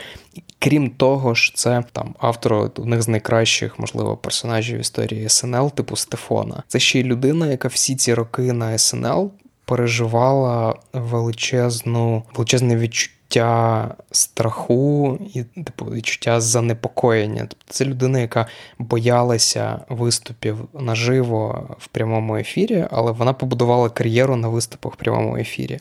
Крім 0.60 0.90
того 0.90 1.34
ж, 1.34 1.52
це 1.56 1.84
там 1.92 2.16
автор 2.20 2.54
одних 2.54 3.02
з 3.02 3.08
найкращих, 3.08 3.80
можливо, 3.80 4.18
персонажів 4.18 4.80
історії 4.80 5.30
СНЛ, 5.30 5.72
типу 5.72 5.96
Стефона. 5.96 6.64
Це 6.68 6.80
ще 6.80 7.00
й 7.00 7.04
людина, 7.04 7.48
яка 7.48 7.68
всі 7.68 7.96
ці 7.96 8.14
роки 8.14 8.54
на 8.54 8.78
СНЛ 8.78 9.32
переживала 9.66 10.76
величезну 10.94 12.24
величезне 12.36 12.76
відчуття 12.76 13.17
відчуття 13.28 13.96
страху 14.12 15.20
і 15.34 15.44
типу 15.44 15.86
відчуття 15.86 16.42
занепокоєння. 16.42 17.40
Тобто 17.40 17.66
це 17.70 17.86
людина, 17.86 18.20
яка 18.20 18.48
боялася 18.80 19.80
виступів 19.90 20.58
наживо 20.74 21.70
в 21.80 21.88
прямому 21.88 22.38
ефірі, 22.38 22.86
але 22.92 23.12
вона 23.12 23.34
побудувала 23.34 23.90
кар'єру 23.90 24.36
на 24.36 24.48
виступах 24.48 24.94
в 24.94 24.96
прямому 24.96 25.38
ефірі. 25.38 25.80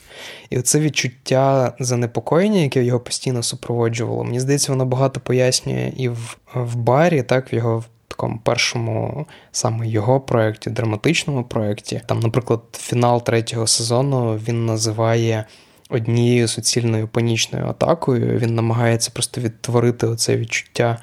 І 0.50 0.61
це 0.61 0.80
відчуття 0.80 1.72
занепокоєння, 1.78 2.59
яке 2.59 2.85
його 2.85 3.00
постійно 3.00 3.42
супроводжувало. 3.42 4.24
Мені 4.24 4.40
здається, 4.40 4.72
воно 4.72 4.87
багато 4.87 5.20
пояснює 5.20 5.92
і 5.96 6.09
в, 6.09 6.37
в 6.54 6.76
барі, 6.76 7.22
так 7.22 7.52
в 7.52 7.54
його. 7.54 7.85
Такому 8.09 8.40
першому 8.44 9.26
саме 9.52 9.88
його 9.88 10.20
проєкті, 10.20 10.70
драматичному 10.70 11.44
проєкті. 11.44 12.02
Там, 12.06 12.20
наприклад, 12.20 12.61
фінал 12.72 13.22
третього 13.22 13.66
сезону 13.66 14.35
він 14.35 14.66
називає 14.66 15.44
однією 15.90 16.49
суцільною 16.49 17.09
панічною 17.09 17.66
атакою. 17.66 18.38
Він 18.38 18.55
намагається 18.55 19.11
просто 19.14 19.40
відтворити 19.40 20.07
оце 20.07 20.37
відчуття 20.37 20.99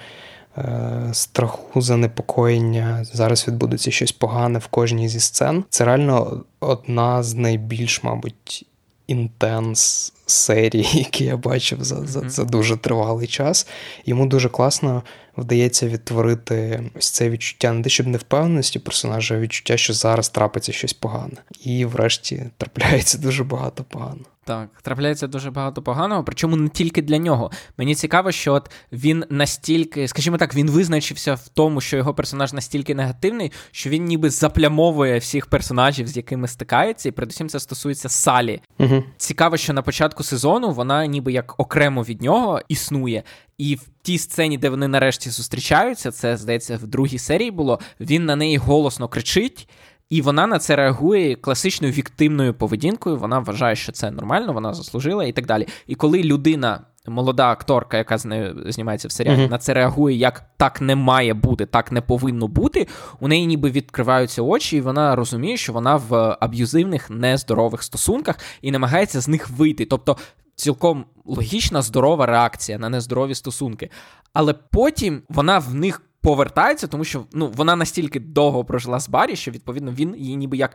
е, 0.58 1.10
страху, 1.14 1.82
занепокоєння. 1.82 3.06
Зараз 3.14 3.48
відбудеться 3.48 3.92
щось 3.92 4.12
погане 4.12 4.60
в 4.60 4.68
кожній 4.68 5.10
зі 5.10 5.20
сцен. 5.20 5.64
Це 5.70 5.86
реально 5.86 6.44
одна 6.60 7.24
з 7.24 7.34
найбільш, 7.34 8.04
мабуть, 8.04 8.66
інтенс 9.08 10.14
серій, 10.26 10.88
які 10.94 11.24
я 11.24 11.38
бачив 11.38 11.84
за, 11.84 12.06
за, 12.06 12.30
за 12.30 12.44
дуже 12.44 12.78
тривалий 12.78 13.28
час. 13.28 13.68
Йому 14.06 14.26
дуже 14.26 14.50
класно 14.50 15.04
вдається 15.38 15.88
відтворити 15.88 16.84
ось 16.96 17.10
це 17.10 17.30
відчуття 17.30 17.74
не 17.74 17.84
те, 17.84 17.90
щоб 17.90 18.08
невпевненості 18.08 18.80
персонажа, 18.80 19.36
а 19.36 19.40
відчуття, 19.40 19.78
що 19.78 19.94
зараз 19.94 20.30
трапиться 20.30 20.72
щось 20.72 20.94
погане. 20.94 21.38
І 21.60 21.86
врешті 21.86 22.44
трапляється 22.58 23.18
дуже 23.18 23.44
багато 23.44 23.84
поганого. 23.84 24.33
Так, 24.46 24.70
трапляється 24.82 25.28
дуже 25.28 25.52
багато 25.52 25.82
поганого, 25.82 26.24
причому 26.24 26.56
не 26.56 26.70
тільки 26.70 27.02
для 27.02 27.18
нього. 27.18 27.52
Мені 27.78 27.96
цікаво, 27.96 28.32
що 28.32 28.54
от 28.54 28.72
він 28.92 29.26
настільки, 29.30 30.08
скажімо 30.08 30.38
так, 30.38 30.56
він 30.56 30.72
визначився 30.72 31.34
в 31.34 31.48
тому, 31.48 31.82
що 31.82 31.98
його 31.98 32.14
персонаж 32.14 32.54
настільки 32.54 32.96
негативний, 32.96 33.52
що 33.72 33.90
він 33.90 34.06
ніби 34.06 34.30
заплямовує 34.30 35.18
всіх 35.18 35.46
персонажів, 35.46 36.08
з 36.08 36.18
якими 36.18 36.48
стикається, 36.48 37.10
і 37.10 37.12
передусім 37.12 37.50
це 37.50 37.60
стосується 37.60 38.10
Салі. 38.10 38.62
Угу. 38.80 39.04
Цікаво, 39.18 39.58
що 39.58 39.74
на 39.74 39.82
початку 39.82 40.24
сезону 40.24 40.72
вона 40.72 41.06
ніби 41.06 41.32
як 41.32 41.60
окремо 41.60 42.04
від 42.04 42.22
нього 42.22 42.62
існує. 42.68 43.24
І 43.58 43.76
в 43.76 43.82
тій 44.02 44.18
сцені, 44.18 44.58
де 44.58 44.70
вони 44.70 44.88
нарешті 44.88 45.30
зустрічаються, 45.30 46.12
це 46.12 46.38
здається 46.38 46.78
в 46.78 46.88
другій 46.88 47.20
серії 47.20 47.52
було. 47.52 47.80
Він 48.00 48.26
на 48.26 48.36
неї 48.36 48.58
голосно 48.58 49.08
кричить. 49.08 49.68
І 50.14 50.22
вона 50.22 50.48
на 50.48 50.60
це 50.60 50.76
реагує 50.76 51.36
класичною 51.36 51.94
віктивною 51.94 52.54
поведінкою. 52.54 53.18
Вона 53.18 53.40
вважає, 53.40 53.76
що 53.76 53.92
це 53.92 54.12
нормально, 54.12 54.54
вона 54.54 54.74
заслужила 54.74 55.24
і 55.26 55.32
так 55.32 55.46
далі. 55.46 55.68
І 55.88 55.96
коли 55.96 56.24
людина, 56.24 56.82
молода 57.08 57.52
акторка, 57.52 57.98
яка 57.98 58.18
з 58.18 58.26
нею 58.26 58.64
знімається 58.66 59.08
в 59.08 59.12
серіалі, 59.12 59.42
mm-hmm. 59.42 59.50
на 59.50 59.58
це 59.58 59.74
реагує, 59.74 60.18
як 60.18 60.46
так 60.58 60.82
не 60.82 60.96
має 60.96 61.34
бути, 61.34 61.66
так 61.66 61.92
не 61.92 62.02
повинно 62.02 62.48
бути. 62.48 62.88
У 63.20 63.28
неї 63.28 63.46
ніби 63.46 63.72
відкриваються 63.72 64.42
очі, 64.42 64.78
і 64.78 64.82
вона 64.82 65.16
розуміє, 65.16 65.58
що 65.58 65.74
вона 65.74 65.96
в 65.96 66.38
аб'юзивних 66.40 67.10
нездорових 67.10 67.84
стосунках 67.84 68.40
і 68.62 68.72
намагається 68.72 69.22
з 69.22 69.28
них 69.28 69.50
вийти. 69.50 69.86
Тобто. 69.86 70.18
Цілком 70.56 71.06
логічна, 71.26 71.82
здорова 71.82 72.26
реакція 72.26 72.78
на 72.78 72.90
нездорові 72.90 73.36
стосунки. 73.36 73.90
Але 74.34 74.54
потім 74.54 75.22
вона 75.30 75.60
в 75.60 75.74
них 75.74 76.02
повертається, 76.24 76.88
тому 76.88 77.04
що 77.04 77.26
ну, 77.34 77.52
вона 77.56 77.76
настільки 77.76 78.20
довго 78.20 78.66
прожила 78.66 79.00
з 79.00 79.10
Барі, 79.10 79.36
що 79.36 79.52
відповідно 79.52 79.92
він 79.92 80.16
її 80.18 80.36
ніби 80.36 80.58
як 80.58 80.72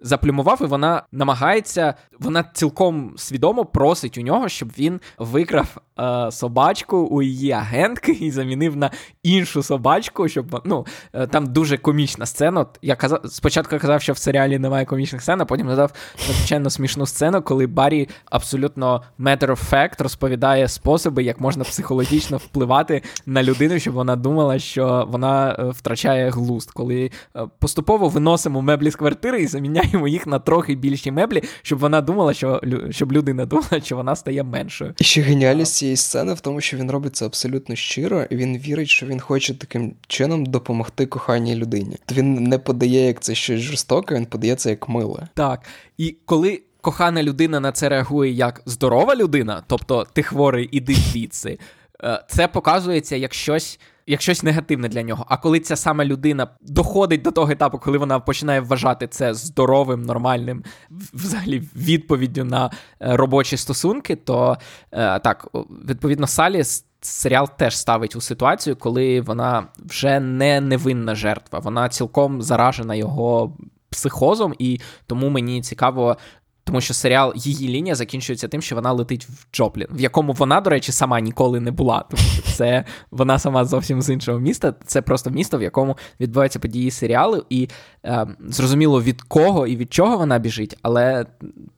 заплюмував, 0.00 0.58
і 0.62 0.64
вона 0.64 1.02
намагається, 1.12 1.94
вона 2.20 2.44
цілком 2.52 3.14
свідомо 3.16 3.64
просить 3.64 4.18
у 4.18 4.20
нього, 4.20 4.48
щоб 4.48 4.68
він 4.78 5.00
викрав 5.18 5.76
е, 6.00 6.30
собачку 6.30 6.96
у 6.96 7.22
її 7.22 7.52
агентки 7.52 8.12
і 8.12 8.30
замінив 8.30 8.76
на 8.76 8.90
іншу 9.22 9.62
собачку, 9.62 10.28
щоб 10.28 10.62
ну 10.64 10.86
е, 11.12 11.26
там 11.26 11.46
дуже 11.46 11.76
комічна 11.76 12.26
сцена. 12.26 12.66
Я 12.82 12.96
казав 12.96 13.20
спочатку 13.24 13.78
казав, 13.78 14.02
що 14.02 14.12
в 14.12 14.18
серіалі 14.18 14.58
немає 14.58 14.84
комічних 14.84 15.22
сцен, 15.22 15.40
а 15.40 15.44
потім 15.44 15.66
додав 15.66 15.92
надзвичайно 16.28 16.70
смішну 16.70 17.06
сцену, 17.06 17.42
коли 17.42 17.66
Барі 17.66 18.08
абсолютно 18.30 19.02
matter 19.20 19.46
of 19.46 19.70
fact 19.70 20.02
розповідає 20.02 20.68
способи, 20.68 21.22
як 21.22 21.40
можна 21.40 21.64
психологічно 21.64 22.36
впливати 22.36 23.02
на 23.26 23.42
людину, 23.42 23.78
щоб 23.78 23.94
вона 23.94 24.16
думала, 24.16 24.58
що 24.58 25.08
вона 25.10 25.56
е, 25.58 25.64
втрачає 25.70 26.30
глузд, 26.30 26.70
коли 26.70 27.10
е, 27.36 27.46
поступово 27.58 28.08
виносимо 28.08 28.62
меблі 28.62 28.90
з 28.90 28.96
квартири 28.96 29.42
і 29.42 29.46
заміняємо 29.46 30.08
їх 30.08 30.26
на 30.26 30.38
трохи 30.38 30.74
більші 30.74 31.10
меблі, 31.10 31.42
щоб 31.62 31.78
вона 31.78 32.00
думала, 32.00 32.34
що 32.34 32.60
щоб 32.90 33.12
людина 33.12 33.46
думала, 33.46 33.80
що 33.82 33.96
вона 33.96 34.16
стає 34.16 34.42
меншою. 34.42 34.94
І 34.98 35.04
ще 35.04 35.20
геніальність 35.20 35.81
цієї 35.82 35.96
сцени 35.96 36.34
в 36.34 36.40
тому, 36.40 36.60
що 36.60 36.76
він 36.76 36.90
робить 36.90 37.16
це 37.16 37.26
абсолютно 37.26 37.74
щиро, 37.74 38.22
і 38.30 38.36
він 38.36 38.58
вірить, 38.58 38.88
що 38.88 39.06
він 39.06 39.20
хоче 39.20 39.54
таким 39.54 39.94
чином 40.06 40.46
допомогти 40.46 41.06
коханій 41.06 41.54
людині. 41.54 41.96
Він 42.12 42.34
не 42.34 42.58
подає 42.58 43.06
як 43.06 43.20
це 43.20 43.34
щось 43.34 43.60
жорстоке, 43.60 44.14
він 44.14 44.26
подає 44.26 44.54
це 44.54 44.70
як 44.70 44.88
миле. 44.88 45.28
Так. 45.34 45.60
І 45.98 46.16
коли. 46.24 46.62
Кохана 46.80 47.22
людина 47.22 47.60
на 47.60 47.72
це 47.72 47.88
реагує 47.88 48.32
як 48.32 48.62
здорова 48.66 49.16
людина, 49.16 49.62
тобто 49.66 50.06
ти 50.12 50.22
хворий, 50.22 50.68
іди 50.72 50.94
звідси. 50.94 51.58
Е, 52.04 52.24
це 52.28 52.48
показується 52.48 53.16
як 53.16 53.34
щось 53.34 53.80
як 54.06 54.20
щось 54.22 54.42
негативне 54.42 54.88
для 54.88 55.02
нього. 55.02 55.26
А 55.28 55.36
коли 55.36 55.60
ця 55.60 55.76
сама 55.76 56.04
людина 56.04 56.48
доходить 56.60 57.22
до 57.22 57.30
того 57.30 57.52
етапу, 57.52 57.78
коли 57.78 57.98
вона 57.98 58.20
починає 58.20 58.60
вважати 58.60 59.06
це 59.06 59.34
здоровим, 59.34 60.02
нормальним, 60.02 60.64
взагалі 60.90 61.62
відповіддю 61.76 62.44
на 62.44 62.66
е, 62.66 62.70
робочі 63.16 63.56
стосунки, 63.56 64.16
то 64.16 64.58
е, 64.92 65.18
так, 65.18 65.48
відповідно, 65.88 66.26
Салі 66.26 66.62
серіал 67.00 67.48
теж 67.58 67.76
ставить 67.76 68.16
у 68.16 68.20
ситуацію, 68.20 68.76
коли 68.76 69.20
вона 69.20 69.66
вже 69.78 70.20
не 70.20 70.60
невинна 70.60 71.14
жертва, 71.14 71.58
вона 71.58 71.88
цілком 71.88 72.42
заражена 72.42 72.94
його. 72.94 73.56
Психозом, 73.90 74.54
і 74.58 74.80
тому 75.06 75.28
мені 75.28 75.62
цікаво 75.62 76.16
тому 76.64 76.80
що 76.80 76.94
серіал 76.94 77.32
її 77.36 77.68
лінія 77.68 77.94
закінчується 77.94 78.48
тим, 78.48 78.62
що 78.62 78.74
вона 78.74 78.92
летить 78.92 79.26
в 79.28 79.46
Джоплін, 79.52 79.86
в 79.90 80.00
якому 80.00 80.32
вона, 80.32 80.60
до 80.60 80.70
речі, 80.70 80.92
сама 80.92 81.20
ніколи 81.20 81.60
не 81.60 81.70
була. 81.70 82.04
Тому 82.10 82.22
що 82.22 82.42
це 82.42 82.84
вона 83.10 83.38
сама 83.38 83.64
зовсім 83.64 84.02
з 84.02 84.10
іншого 84.10 84.38
міста. 84.38 84.74
Це 84.86 85.02
просто 85.02 85.30
місто, 85.30 85.58
в 85.58 85.62
якому 85.62 85.96
відбуваються 86.20 86.58
події 86.58 86.90
серіалу, 86.90 87.44
і 87.50 87.68
е, 88.04 88.26
зрозуміло 88.48 89.02
від 89.02 89.22
кого 89.22 89.66
і 89.66 89.76
від 89.76 89.92
чого 89.92 90.16
вона 90.16 90.38
біжить, 90.38 90.76
але 90.82 91.26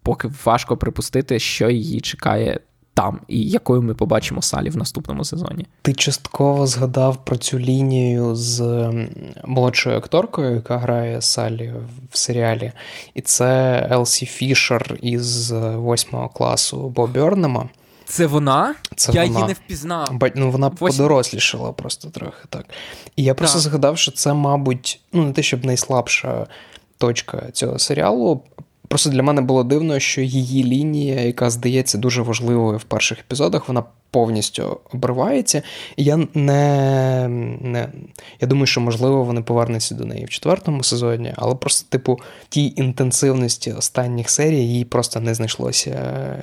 поки 0.02 0.30
важко 0.44 0.76
припустити, 0.76 1.38
що 1.38 1.70
її 1.70 2.00
чекає 2.00 2.60
там, 2.94 3.20
і 3.28 3.44
якою 3.44 3.82
ми 3.82 3.94
побачимо 3.94 4.42
Салі 4.42 4.70
в 4.70 4.76
наступному 4.76 5.24
сезоні. 5.24 5.66
Ти 5.82 5.94
частково 5.94 6.66
згадав 6.66 7.24
про 7.24 7.36
цю 7.36 7.58
лінію 7.58 8.34
з 8.34 8.90
молодшою 9.44 9.96
акторкою, 9.96 10.54
яка 10.54 10.78
грає 10.78 11.22
Салі 11.22 11.74
в 12.12 12.18
серіалі, 12.18 12.72
і 13.14 13.20
це 13.20 13.78
Елсі 13.90 14.26
Фішер 14.26 14.98
із 15.02 15.50
восьмого 15.50 16.28
класу 16.28 16.88
Бо 16.88 17.06
Бьорнема. 17.06 17.68
Це 18.06 18.26
вона? 18.26 18.74
Це 18.96 19.12
Я 19.12 19.22
вона. 19.24 19.34
її 19.34 19.48
не 19.48 19.52
впізнав. 19.52 20.08
Ба, 20.12 20.30
ну, 20.34 20.50
Вона 20.50 20.68
Восьм... 20.68 20.96
подорослішала 20.96 21.72
просто 21.72 22.10
трохи 22.10 22.44
так. 22.48 22.66
І 23.16 23.22
я 23.22 23.34
просто 23.34 23.58
так. 23.58 23.62
згадав, 23.62 23.98
що 23.98 24.12
це, 24.12 24.34
мабуть, 24.34 25.00
ну 25.12 25.24
не 25.24 25.32
те, 25.32 25.42
щоб 25.42 25.64
найслабша 25.64 26.46
точка 26.98 27.50
цього 27.52 27.78
серіалу. 27.78 28.42
Просто 28.94 29.10
для 29.10 29.22
мене 29.22 29.40
було 29.40 29.64
дивно, 29.64 29.98
що 29.98 30.20
її 30.20 30.64
лінія, 30.64 31.20
яка 31.20 31.50
здається 31.50 31.98
дуже 31.98 32.22
важливою 32.22 32.78
в 32.78 32.84
перших 32.84 33.18
епізодах, 33.18 33.68
вона 33.68 33.84
повністю 34.10 34.80
обривається. 34.92 35.62
Я 35.96 36.16
не, 36.34 37.28
не 37.60 37.88
я 38.40 38.48
думаю, 38.48 38.66
що 38.66 38.80
можливо 38.80 39.24
вони 39.24 39.42
повернуться 39.42 39.94
до 39.94 40.04
неї 40.04 40.24
в 40.24 40.28
четвертому 40.28 40.82
сезоні, 40.82 41.34
але 41.36 41.54
просто, 41.54 41.88
типу, 41.90 42.20
тій 42.48 42.72
інтенсивності 42.76 43.72
останніх 43.72 44.30
серій 44.30 44.68
їй 44.68 44.84
просто 44.84 45.20
не 45.20 45.34
знайшлося 45.34 46.36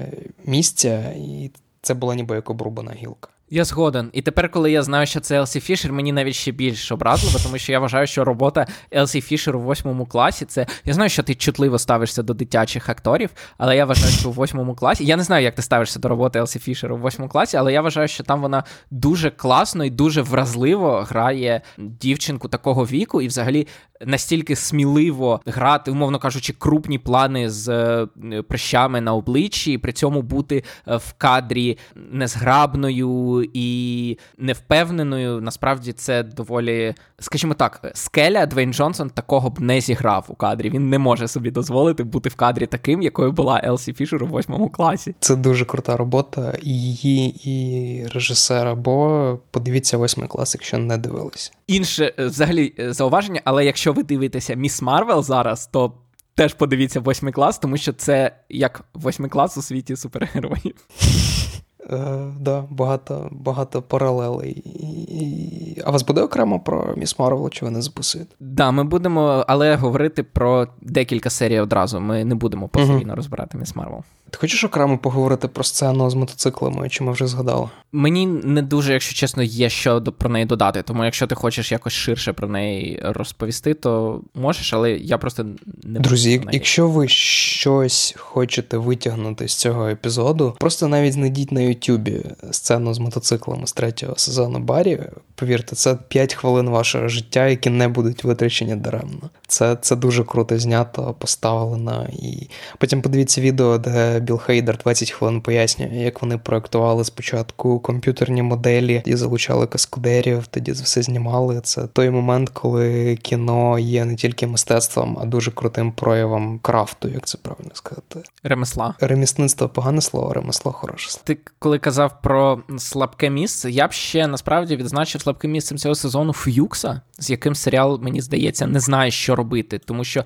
місця, 0.45 1.13
і 1.17 1.51
це 1.81 1.93
була 1.93 2.15
ніби 2.15 2.35
як 2.35 2.49
обрубана 2.49 2.91
гілка. 2.91 3.29
Я 3.53 3.65
згоден. 3.65 4.09
І 4.13 4.21
тепер, 4.21 4.51
коли 4.51 4.71
я 4.71 4.83
знаю, 4.83 5.07
що 5.07 5.19
це 5.19 5.37
Елсі 5.37 5.59
Фішер, 5.59 5.93
мені 5.93 6.13
навіть 6.13 6.35
ще 6.35 6.51
більш 6.51 6.91
образливо, 6.91 7.39
тому 7.43 7.57
що 7.57 7.71
я 7.71 7.79
вважаю, 7.79 8.07
що 8.07 8.23
робота 8.23 8.67
Елсі 8.93 9.21
Фішер 9.21 9.55
у 9.55 9.61
восьмому 9.61 10.05
класі 10.05 10.45
це. 10.45 10.65
Я 10.85 10.93
знаю, 10.93 11.09
що 11.09 11.23
ти 11.23 11.35
чутливо 11.35 11.79
ставишся 11.79 12.23
до 12.23 12.33
дитячих 12.33 12.89
акторів, 12.89 13.29
але 13.57 13.75
я 13.75 13.85
вважаю, 13.85 14.11
що 14.11 14.29
у 14.29 14.31
восьмому 14.31 14.75
класі. 14.75 15.05
Я 15.05 15.17
не 15.17 15.23
знаю, 15.23 15.43
як 15.43 15.55
ти 15.55 15.61
ставишся 15.61 15.99
до 15.99 16.07
роботи 16.07 16.39
Елсі 16.39 16.59
Фішер 16.59 16.93
у 16.93 16.97
восьмому 16.97 17.31
класі, 17.31 17.57
але 17.57 17.73
я 17.73 17.81
вважаю, 17.81 18.07
що 18.07 18.23
там 18.23 18.41
вона 18.41 18.63
дуже 18.91 19.29
класно 19.29 19.85
і 19.85 19.89
дуже 19.89 20.21
вразливо 20.21 21.05
грає 21.09 21.61
дівчинку 21.77 22.47
такого 22.47 22.85
віку, 22.85 23.21
і 23.21 23.27
взагалі 23.27 23.67
настільки 24.05 24.55
сміливо 24.55 25.41
грати, 25.45 25.91
умовно 25.91 26.19
кажучи, 26.19 26.53
крупні 26.53 26.99
плани 26.99 27.49
з 27.49 27.69
е, 27.69 28.07
прищами 28.41 29.01
на 29.01 29.13
обличчі, 29.13 29.71
і 29.71 29.77
при 29.77 29.93
цьому 29.93 30.21
бути 30.21 30.63
е, 30.87 30.97
в 30.97 31.13
кадрі 31.17 31.77
незграбною 32.11 33.40
і 33.54 34.17
невпевненою. 34.38 35.41
Насправді 35.41 35.93
це 35.93 36.23
доволі, 36.23 36.93
скажімо 37.19 37.54
так, 37.54 37.91
скеля 37.93 38.45
Двейн 38.45 38.73
Джонсон 38.73 39.10
такого 39.10 39.49
б 39.49 39.62
не 39.62 39.82
зіграв 39.82 40.25
у 40.27 40.36
кадрі. 40.36 40.69
Він 40.69 40.89
не 40.89 40.99
може 40.99 41.27
собі 41.27 41.51
дозволити 41.51 42.04
бути 42.04 42.30
в 42.30 42.36
кадрі 42.36 42.65
таким, 42.65 43.01
якою 43.01 43.32
була 43.32 43.62
Елсі 43.63 43.93
Фішер 43.93 44.23
у 44.23 44.27
восьмому 44.27 44.69
класі. 44.69 45.15
Це 45.19 45.36
дуже 45.36 45.65
крута 45.65 45.97
робота 45.97 46.54
і 46.62 46.69
її, 46.69 47.49
і 47.49 48.08
режисера. 48.08 48.75
Бо 48.75 49.39
подивіться 49.51 49.97
восьмий 49.97 50.27
клас, 50.27 50.56
якщо 50.56 50.77
не 50.77 50.97
дивилися. 50.97 51.51
Інше 51.67 52.13
е, 52.19 52.25
взагалі 52.25 52.73
зауваження, 52.77 53.41
але 53.43 53.65
якщо 53.65 53.93
ви 53.93 54.04
дивитеся 54.04 54.54
Міз 54.54 54.82
Марвел 54.82 55.23
зараз, 55.23 55.67
то 55.67 55.93
теж 56.36 56.54
подивіться 56.54 56.99
восьмий 56.99 57.34
клас, 57.34 57.60
тому 57.60 57.77
що 57.77 57.93
це 57.93 58.36
як 58.49 58.84
восьмий 58.93 59.30
клас 59.30 59.58
у 59.58 59.62
світі 59.62 59.95
супергероїв. 59.95 60.75
Е, 61.89 61.98
да, 62.39 62.63
багато 62.70 63.30
багато 63.32 63.82
паралелей. 63.82 64.52
І... 64.52 65.82
А 65.86 65.91
вас 65.91 66.04
буде 66.04 66.22
окремо 66.22 66.60
про 66.60 66.94
Міз 66.97 67.19
Марвел, 67.20 67.50
чи 67.50 67.65
ви 67.65 67.72
не 67.72 67.82
записуєте? 67.82 68.36
Да, 68.39 68.72
ми 68.72 68.84
будемо, 68.84 69.46
але 69.48 69.76
говорити 69.76 70.24
про 70.24 70.67
декілька 70.82 71.30
серій 71.30 71.60
одразу. 71.60 72.00
Ми 72.00 72.26
не 72.26 72.36
будемо 72.36 72.67
постійно 72.67 73.15
розбирати 73.15 73.58
Міс 73.58 73.76
Марвел. 73.76 74.04
Ти 74.32 74.38
хочеш 74.38 74.63
окремо 74.63 74.98
поговорити 74.98 75.48
про 75.48 75.63
сцену 75.63 76.10
з 76.10 76.13
мотоциклами, 76.13 76.89
чи 76.89 77.04
ми 77.04 77.12
вже 77.12 77.28
згадали? 77.28 77.70
Мені 77.91 78.26
не 78.28 78.62
дуже, 78.62 78.94
якщо 78.94 79.15
чесно, 79.15 79.44
є 79.44 79.70
що 79.70 80.02
про 80.02 80.30
неї 80.30 80.46
додати. 80.46 80.84
Тому 80.84 81.06
якщо 81.06 81.28
ти 81.28 81.36
хочеш 81.36 81.72
якось 81.72 81.94
ширше 81.94 82.34
про 82.34 82.48
неї 82.48 83.00
розповісти, 83.04 83.74
то 83.74 84.22
можеш, 84.36 84.74
але 84.74 84.91
я 84.91 85.17
просто 85.17 85.46
не 85.84 86.00
Друзі, 86.00 86.44
якщо 86.52 86.88
ви 86.88 87.08
щось 87.08 88.15
хочете 88.17 88.78
витягнути 88.78 89.48
з 89.48 89.56
цього 89.56 89.88
епізоду, 89.88 90.56
просто 90.60 90.88
навіть 90.88 91.13
знайдіть 91.13 91.52
на 91.52 91.62
Ютубі 91.62 92.22
сцену 92.52 92.94
з 92.94 93.00
мотоциклами 93.00 93.67
з 93.67 93.74
третього 93.74 94.13
сезону 94.17 94.60
Барі. 94.60 95.00
Повірте, 95.36 95.76
це 95.76 95.96
5 96.08 96.34
хвилин 96.34 96.70
вашого 96.70 97.08
життя, 97.08 97.48
які 97.48 97.70
не 97.70 97.88
будуть 97.88 98.24
витрачені 98.24 98.76
даремно. 98.76 99.30
Це 99.48 99.78
це 99.82 99.96
дуже 99.96 100.24
круто 100.24 100.60
знято, 100.60 101.15
поставлено. 101.20 102.08
І 102.13 102.48
потім 102.78 103.02
подивіться 103.02 103.41
відео, 103.41 103.78
де 103.78 104.20
Біл 104.21 104.38
Хейдер 104.38 104.77
20 104.77 105.12
хвилин 105.12 105.41
пояснює, 105.41 105.89
як 105.95 106.21
вони 106.21 106.38
проектували 106.38 107.03
спочатку 107.03 107.79
комп'ютерні 107.79 108.41
моделі 108.41 109.01
і 109.05 109.15
залучали 109.15 109.67
каскудерів, 109.67 110.47
тоді 110.47 110.71
все 110.71 111.01
знімали. 111.01 111.62
Це 111.62 111.88
той 111.88 112.10
момент, 112.10 112.49
коли 112.49 113.15
кіно 113.15 113.79
є 113.79 114.05
не 114.05 114.15
тільки 114.15 114.47
мистецтвом, 114.47 115.17
а 115.21 115.25
дуже 115.25 115.51
крутим 115.51 115.91
проявом 115.91 116.60
крафту, 116.60 117.07
як 117.07 117.25
це 117.27 117.38
правильно 117.38 117.71
сказати. 117.73 118.19
Ремесла. 118.43 118.95
Ремісництво 118.99 119.69
погане 119.69 120.01
слово, 120.01 120.34
ремесло 120.34 120.71
хороше. 120.71 121.19
Ти 121.23 121.38
коли 121.60 121.79
казав 121.79 122.21
про 122.21 122.62
слабке 122.77 123.29
місце, 123.29 123.71
я 123.71 123.88
б 123.88 123.91
ще 123.91 124.27
насправді 124.27 124.75
відзначив 124.75 125.21
слабким 125.21 125.51
місцем 125.51 125.77
цього 125.77 125.95
сезону 125.95 126.34
Ф'юкса, 126.34 127.01
з 127.19 127.29
яким 127.29 127.55
серіал, 127.55 127.99
мені 128.01 128.21
здається, 128.21 128.67
не 128.67 128.79
знає, 128.79 129.12
що 129.12 129.36
робити, 129.36 129.79
тому 129.86 130.03
що 130.03 130.23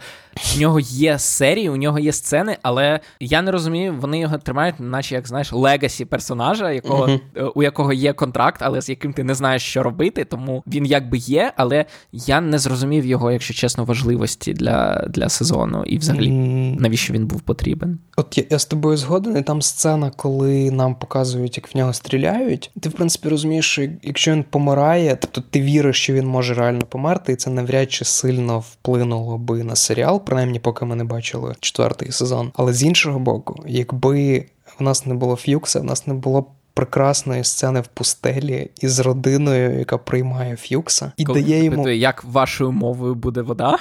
в 0.55 0.59
нього 0.59 0.79
є 0.79 1.19
серії, 1.19 1.69
у 1.69 1.75
нього 1.75 1.99
є 1.99 2.13
сцени, 2.13 2.57
але 2.61 2.99
я 3.19 3.41
не 3.41 3.51
розумію, 3.51 3.84
вони 3.89 4.19
його 4.19 4.37
тримають, 4.37 4.75
наче 4.79 5.15
як 5.15 5.27
знаєш, 5.27 5.53
legacy 5.53 6.05
персонажа, 6.05 6.71
якого 6.71 7.07
uh-huh. 7.07 7.51
у 7.55 7.63
якого 7.63 7.93
є 7.93 8.13
контракт, 8.13 8.61
але 8.63 8.81
з 8.81 8.89
яким 8.89 9.13
ти 9.13 9.23
не 9.23 9.35
знаєш, 9.35 9.63
що 9.63 9.83
робити. 9.83 10.25
Тому 10.25 10.63
він 10.67 10.85
якби 10.85 11.17
є, 11.17 11.53
але 11.57 11.85
я 12.11 12.41
не 12.41 12.59
зрозумів 12.59 13.05
його, 13.05 13.31
якщо 13.31 13.53
чесно, 13.53 13.83
важливості 13.85 14.53
для 14.53 15.07
для 15.09 15.29
сезону. 15.29 15.83
І 15.83 15.97
взагалі, 15.97 16.31
навіщо 16.79 17.13
він 17.13 17.27
був 17.27 17.41
потрібен? 17.41 17.99
От 18.17 18.37
я, 18.37 18.43
я 18.49 18.59
з 18.59 18.65
тобою 18.65 18.97
згоден, 18.97 19.37
і 19.37 19.41
там 19.41 19.61
сцена, 19.61 20.11
коли 20.15 20.71
нам 20.71 20.95
показують, 20.95 21.57
як 21.57 21.75
в 21.75 21.77
нього 21.77 21.93
стріляють. 21.93 22.71
Ти, 22.79 22.89
в 22.89 22.93
принципі, 22.93 23.29
розумієш, 23.29 23.71
що 23.71 23.87
якщо 24.01 24.31
він 24.31 24.43
помирає, 24.43 25.17
тобто 25.21 25.41
ти 25.49 25.61
віриш, 25.61 26.01
що 26.01 26.13
він 26.13 26.27
може 26.27 26.53
реально 26.53 26.81
померти, 26.81 27.33
і 27.33 27.35
це 27.35 27.49
навряд 27.49 27.91
чи 27.91 28.05
сильно 28.05 28.59
вплинуло 28.59 29.37
би 29.37 29.63
на 29.63 29.75
серіал, 29.75 30.25
принаймні, 30.25 30.59
поки 30.59 30.85
ми 30.85 30.95
не 30.95 31.03
бачили 31.03 31.55
четвертий 31.59 32.11
сезон. 32.11 32.51
Але 32.55 32.73
з 32.73 32.83
іншого 32.83 33.19
боку, 33.19 33.63
якби 33.77 34.45
в 34.79 34.83
нас 34.83 35.05
не 35.05 35.13
було 35.13 35.35
Ф'юкса, 35.35 35.79
в 35.79 35.83
нас 35.83 36.07
не 36.07 36.13
було 36.13 36.51
прекрасної 36.73 37.43
сцени 37.43 37.81
в 37.81 37.87
пустелі 37.87 38.71
із 38.81 38.99
родиною, 38.99 39.79
яка 39.79 39.97
приймає 39.97 40.55
Ф'юкса, 40.55 41.11
і 41.17 41.23
Коли 41.25 41.41
дає 41.41 41.63
йому 41.63 41.89
як 41.89 42.23
вашою 42.23 42.71
мовою 42.71 43.15
буде 43.15 43.41
вода. 43.41 43.77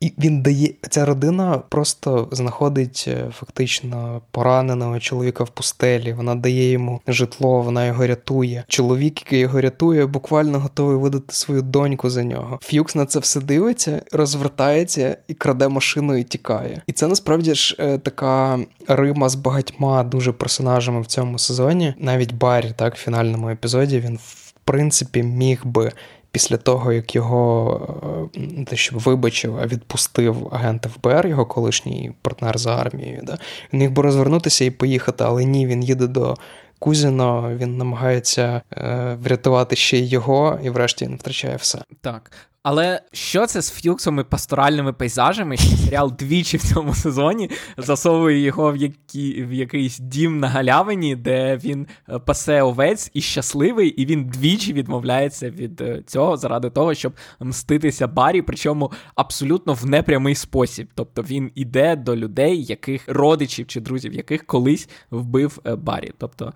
І 0.00 0.12
він 0.18 0.42
дає 0.42 0.70
ця 0.90 1.04
родина 1.04 1.62
просто 1.68 2.28
знаходить 2.32 3.04
е, 3.08 3.30
фактично 3.32 4.22
пораненого 4.30 5.00
чоловіка 5.00 5.44
в 5.44 5.48
пустелі. 5.48 6.12
Вона 6.12 6.34
дає 6.34 6.70
йому 6.70 7.00
житло, 7.06 7.62
вона 7.62 7.86
його 7.86 8.06
рятує. 8.06 8.64
Чоловік, 8.68 9.20
який 9.20 9.40
його 9.40 9.60
рятує, 9.60 10.06
буквально 10.06 10.60
готовий 10.60 10.96
видати 10.96 11.34
свою 11.34 11.62
доньку 11.62 12.10
за 12.10 12.24
нього. 12.24 12.58
Ф'юкс 12.62 12.94
на 12.94 13.06
це 13.06 13.18
все 13.18 13.40
дивиться, 13.40 14.02
розвертається 14.12 15.16
і 15.28 15.34
краде 15.34 15.68
машину 15.68 16.16
і 16.16 16.24
тікає. 16.24 16.82
І 16.86 16.92
це 16.92 17.06
насправді 17.06 17.54
ж 17.54 17.76
е, 17.78 17.98
така 17.98 18.58
рима 18.88 19.28
з 19.28 19.34
багатьма 19.34 20.02
дуже 20.02 20.32
персонажами 20.32 21.00
в 21.00 21.06
цьому 21.06 21.38
сезоні. 21.38 21.94
Навіть 21.98 22.34
Баррі, 22.34 22.72
так 22.76 22.94
в 22.94 22.98
фінальному 22.98 23.50
епізоді 23.50 24.00
він 24.00 24.16
в 24.16 24.52
принципі 24.64 25.22
міг 25.22 25.60
би 25.64 25.92
після 26.36 26.56
того, 26.56 26.92
як 26.92 27.14
його 27.14 28.30
е, 28.36 28.64
те, 28.64 28.76
що 28.76 28.98
вибачив, 28.98 29.58
а 29.62 29.66
відпустив 29.66 30.48
агент 30.52 30.86
ФБР, 30.94 31.26
його 31.26 31.46
колишній 31.46 32.12
партнер 32.22 32.58
за 32.58 32.76
армією, 32.76 33.20
да? 33.22 33.38
він 33.72 33.80
міг 33.80 33.90
би 33.90 34.02
розвернутися 34.02 34.64
і 34.64 34.70
поїхати, 34.70 35.24
але 35.24 35.44
ні, 35.44 35.66
він 35.66 35.84
їде 35.84 36.06
до. 36.06 36.36
Кузіно, 36.78 37.50
він 37.56 37.76
намагається 37.76 38.62
е, 38.72 39.18
врятувати 39.22 39.76
ще 39.76 39.98
й 39.98 40.08
його, 40.08 40.58
і 40.62 40.70
врешті 40.70 41.04
він 41.04 41.16
втрачає 41.16 41.56
все. 41.56 41.78
Так. 42.00 42.30
Але 42.68 43.00
що 43.12 43.46
це 43.46 43.62
з 43.62 43.70
ф'юксом 43.70 44.20
і 44.20 44.22
пасторальними 44.22 44.92
пейзажами? 44.92 45.56
Серіал 45.56 46.12
двічі 46.18 46.56
в 46.56 46.62
цьому 46.62 46.94
сезоні 46.94 47.50
засовує 47.76 48.40
його 48.40 48.72
в 48.72 48.76
які, 48.76 49.44
в 49.44 49.52
якийсь 49.52 49.98
дім 49.98 50.38
на 50.38 50.48
галявині, 50.48 51.16
де 51.16 51.56
він 51.56 51.86
е, 52.08 52.18
пасе 52.18 52.62
овець 52.62 53.10
і 53.14 53.20
щасливий, 53.20 53.88
і 53.88 54.06
він 54.06 54.24
двічі 54.24 54.72
відмовляється 54.72 55.50
від 55.50 55.80
е, 55.80 56.02
цього 56.06 56.36
заради 56.36 56.70
того, 56.70 56.94
щоб 56.94 57.12
мститися 57.40 58.06
Барі, 58.06 58.42
причому 58.42 58.92
абсолютно 59.14 59.74
в 59.74 59.86
непрямий 59.86 60.34
спосіб. 60.34 60.88
Тобто 60.94 61.22
він 61.22 61.50
іде 61.54 61.96
до 61.96 62.16
людей, 62.16 62.64
яких 62.64 63.02
родичів 63.06 63.66
чи 63.66 63.80
друзів, 63.80 64.12
яких 64.12 64.46
колись 64.46 64.88
вбив 65.10 65.58
е, 65.66 65.76
Барі. 65.76 66.12
Тобто 66.18 66.52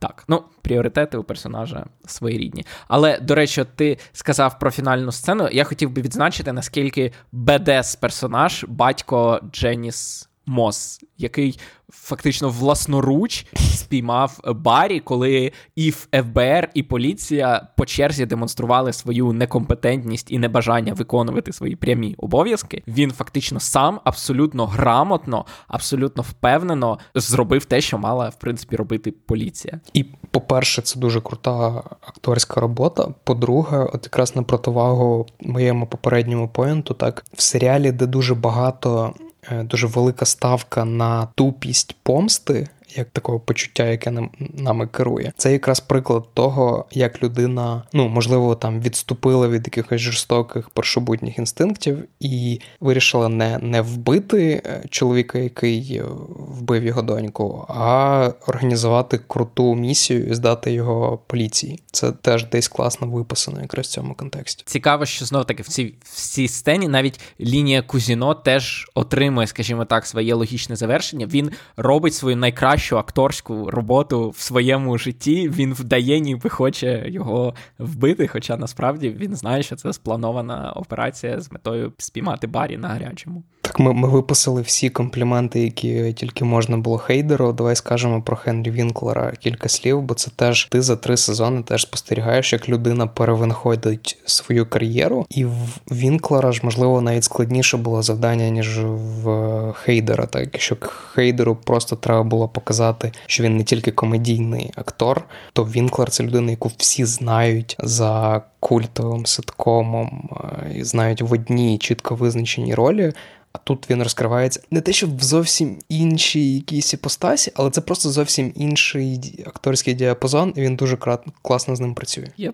так, 0.00 0.24
ну, 0.28 0.44
пріоритети 0.62 1.18
у 1.18 1.24
персонажа 1.24 1.86
своєрідні. 2.06 2.66
Але, 2.88 3.18
до 3.18 3.34
речі, 3.34 3.64
ти 3.74 3.98
сказав 4.12 4.58
про 4.58 4.70
фінальну 4.70 5.12
сцену. 5.12 5.48
Я 5.52 5.64
хотів 5.64 5.90
би 5.90 6.02
відзначити, 6.02 6.52
наскільки 6.52 7.12
БДС 7.32 7.96
персонаж, 7.96 8.64
батько 8.68 9.40
Дженіс 9.52 10.29
Мос, 10.46 11.00
який 11.18 11.58
фактично 11.92 12.48
власноруч 12.48 13.46
спіймав 13.56 14.40
Барі, 14.46 15.00
коли 15.00 15.52
і 15.76 15.90
ФБР, 15.90 16.68
і 16.74 16.82
поліція 16.82 17.68
по 17.76 17.86
черзі 17.86 18.26
демонстрували 18.26 18.92
свою 18.92 19.32
некомпетентність 19.32 20.30
і 20.30 20.38
небажання 20.38 20.92
виконувати 20.92 21.52
свої 21.52 21.76
прямі 21.76 22.14
обов'язки. 22.18 22.82
Він 22.86 23.10
фактично 23.10 23.60
сам 23.60 24.00
абсолютно 24.04 24.66
грамотно, 24.66 25.46
абсолютно 25.68 26.22
впевнено 26.22 26.98
зробив 27.14 27.64
те, 27.64 27.80
що 27.80 27.98
мала 27.98 28.28
в 28.28 28.38
принципі 28.38 28.76
робити 28.76 29.10
поліція. 29.10 29.80
І 29.92 30.04
по-перше, 30.30 30.82
це 30.82 31.00
дуже 31.00 31.20
крута 31.20 31.82
акторська 32.00 32.60
робота. 32.60 33.14
По-друге, 33.24 33.78
от 33.92 34.04
якраз 34.04 34.36
на 34.36 34.42
противагу 34.42 35.26
моєму 35.40 35.86
попередньому 35.86 36.48
поєнту, 36.48 36.94
так 36.94 37.24
в 37.32 37.42
серіалі, 37.42 37.92
де 37.92 38.06
дуже 38.06 38.34
багато. 38.34 39.14
Е, 39.48 39.62
дуже 39.62 39.86
велика 39.86 40.24
ставка 40.24 40.84
на 40.84 41.28
тупість 41.34 41.96
помсти, 42.02 42.68
як 42.96 43.10
такого 43.10 43.40
почуття, 43.40 43.84
яке 43.84 44.10
нам 44.10 44.30
нами 44.54 44.86
керує. 44.86 45.32
Це 45.36 45.52
якраз 45.52 45.80
приклад 45.80 46.24
того, 46.34 46.86
як 46.90 47.22
людина, 47.22 47.82
ну 47.92 48.08
можливо, 48.08 48.54
там 48.54 48.80
відступила 48.80 49.48
від 49.48 49.66
якихось 49.66 50.00
жорстоких 50.00 50.70
першобутніх 50.70 51.38
інстинктів 51.38 52.04
і 52.20 52.60
вирішила 52.80 53.28
не, 53.28 53.58
не 53.58 53.80
вбити 53.80 54.62
е, 54.66 54.84
чоловіка, 54.90 55.38
який 55.38 55.96
е, 55.96 56.04
вбив 56.38 56.84
його 56.84 57.02
доньку, 57.02 57.66
а 57.68 58.30
організувати 58.46 59.20
круту 59.28 59.74
місію 59.74 60.26
і 60.26 60.34
здати 60.34 60.72
його 60.72 61.18
поліції. 61.26 61.82
Це 61.92 62.12
теж 62.12 62.44
десь 62.44 62.68
класно 62.68 63.06
виписано, 63.06 63.60
якраз 63.60 63.86
в 63.86 63.90
цьому 63.90 64.14
контексті. 64.14 64.62
Цікаво, 64.66 65.06
що 65.06 65.24
знов 65.24 65.44
таки 65.44 65.62
в 65.62 65.68
цій 65.68 65.94
в 66.02 66.16
цій 66.16 66.48
сцені 66.48 66.88
навіть 66.88 67.20
лінія 67.40 67.82
Кузіно 67.82 68.34
теж 68.34 68.90
отримує, 68.94 69.46
скажімо 69.46 69.84
так, 69.84 70.06
своє 70.06 70.34
логічне 70.34 70.76
завершення. 70.76 71.26
Він 71.26 71.50
робить 71.76 72.14
свою 72.14 72.36
найкращу 72.36 72.79
акторську 72.96 73.70
роботу 73.70 74.30
в 74.30 74.38
своєму 74.38 74.98
житті. 74.98 75.48
Він 75.48 75.74
вдає, 75.74 76.20
ніби 76.20 76.50
хоче 76.50 77.04
його 77.06 77.54
вбити. 77.78 78.26
Хоча 78.26 78.56
насправді 78.56 79.10
він 79.10 79.36
знає, 79.36 79.62
що 79.62 79.76
це 79.76 79.92
спланована 79.92 80.72
операція 80.76 81.40
з 81.40 81.52
метою 81.52 81.92
спіймати 81.98 82.46
Барі 82.46 82.76
на 82.76 82.88
гарячому. 82.88 83.42
Так, 83.70 83.78
ми 83.78 83.92
ми 83.92 84.08
виписали 84.08 84.62
всі 84.62 84.90
компліменти, 84.90 85.60
які 85.60 86.12
тільки 86.12 86.44
можна 86.44 86.76
було 86.76 86.98
хейдеру. 86.98 87.52
Давай 87.52 87.76
скажемо 87.76 88.22
про 88.22 88.36
Хенрі 88.36 88.70
Вінклера 88.70 89.32
кілька 89.38 89.68
слів, 89.68 90.02
бо 90.02 90.14
це 90.14 90.30
теж 90.36 90.64
ти 90.70 90.82
за 90.82 90.96
три 90.96 91.16
сезони 91.16 91.62
теж 91.62 91.82
спостерігаєш, 91.82 92.52
як 92.52 92.68
людина 92.68 93.06
перевинаходить 93.06 94.18
свою 94.24 94.66
кар'єру, 94.66 95.26
і 95.30 95.44
в 95.44 95.80
Вінклера 95.90 96.52
ж 96.52 96.60
можливо 96.62 97.00
навіть 97.00 97.24
складніше 97.24 97.76
було 97.76 98.02
завдання 98.02 98.48
ніж 98.48 98.80
в 98.84 99.72
Хейдера. 99.72 100.26
Так 100.26 100.48
якщо 100.52 100.76
Хейдеру 101.14 101.56
просто 101.56 101.96
треба 101.96 102.22
було 102.22 102.48
показати, 102.48 103.12
що 103.26 103.42
він 103.42 103.56
не 103.56 103.64
тільки 103.64 103.90
комедійний 103.90 104.72
актор, 104.76 105.24
то 105.52 105.64
Вінклер 105.64 106.10
це 106.10 106.24
людина, 106.24 106.50
яку 106.50 106.70
всі 106.76 107.04
знають 107.04 107.76
за 107.78 108.42
культовим 108.60 109.26
ситкомом 109.26 110.28
е, 110.32 110.72
і 110.74 110.84
знають 110.84 111.22
в 111.22 111.32
одній 111.32 111.78
чітко 111.78 112.14
визначеній 112.14 112.74
ролі. 112.74 113.12
А 113.52 113.58
тут 113.58 113.90
він 113.90 114.02
розкривається 114.02 114.60
не 114.70 114.80
те, 114.80 114.92
що 114.92 115.06
в 115.06 115.22
зовсім 115.22 115.78
іншій 115.88 116.54
якійсь 116.54 116.94
іпостасі, 116.94 117.52
але 117.54 117.70
це 117.70 117.80
просто 117.80 118.10
зовсім 118.10 118.52
інший 118.54 119.44
акторський 119.46 119.94
діапазон, 119.94 120.52
і 120.56 120.60
він 120.60 120.76
дуже 120.76 120.98
класно 121.42 121.76
з 121.76 121.80
ним 121.80 121.94
працює. 121.94 122.28
Yep. 122.38 122.52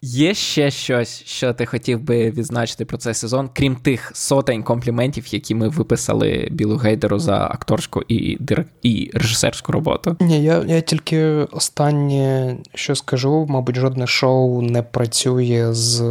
Є 0.03 0.35
ще 0.35 0.71
щось, 0.71 1.25
що 1.25 1.53
ти 1.53 1.67
хотів 1.67 2.01
би 2.01 2.31
відзначити 2.31 2.85
про 2.85 2.99
цей 2.99 3.15
сезон, 3.15 3.51
крім 3.53 3.77
тих 3.77 4.11
сотень 4.15 4.63
компліментів, 4.63 5.35
які 5.35 5.55
ми 5.55 5.69
виписали 5.69 6.49
Білу 6.51 6.77
Гейдеру 6.77 7.19
за 7.19 7.37
акторську 7.37 8.03
і 8.09 8.39
і 8.83 9.11
режисерську 9.15 9.73
роботу? 9.73 10.17
Ні, 10.21 10.45
я 10.45 10.65
я 10.67 10.81
тільки 10.81 11.23
останнє 11.29 12.57
що 12.75 12.95
скажу, 12.95 13.47
мабуть, 13.49 13.77
жодне 13.77 14.07
шоу 14.07 14.63
не 14.63 14.83
працює 14.83 15.69
з 15.71 16.03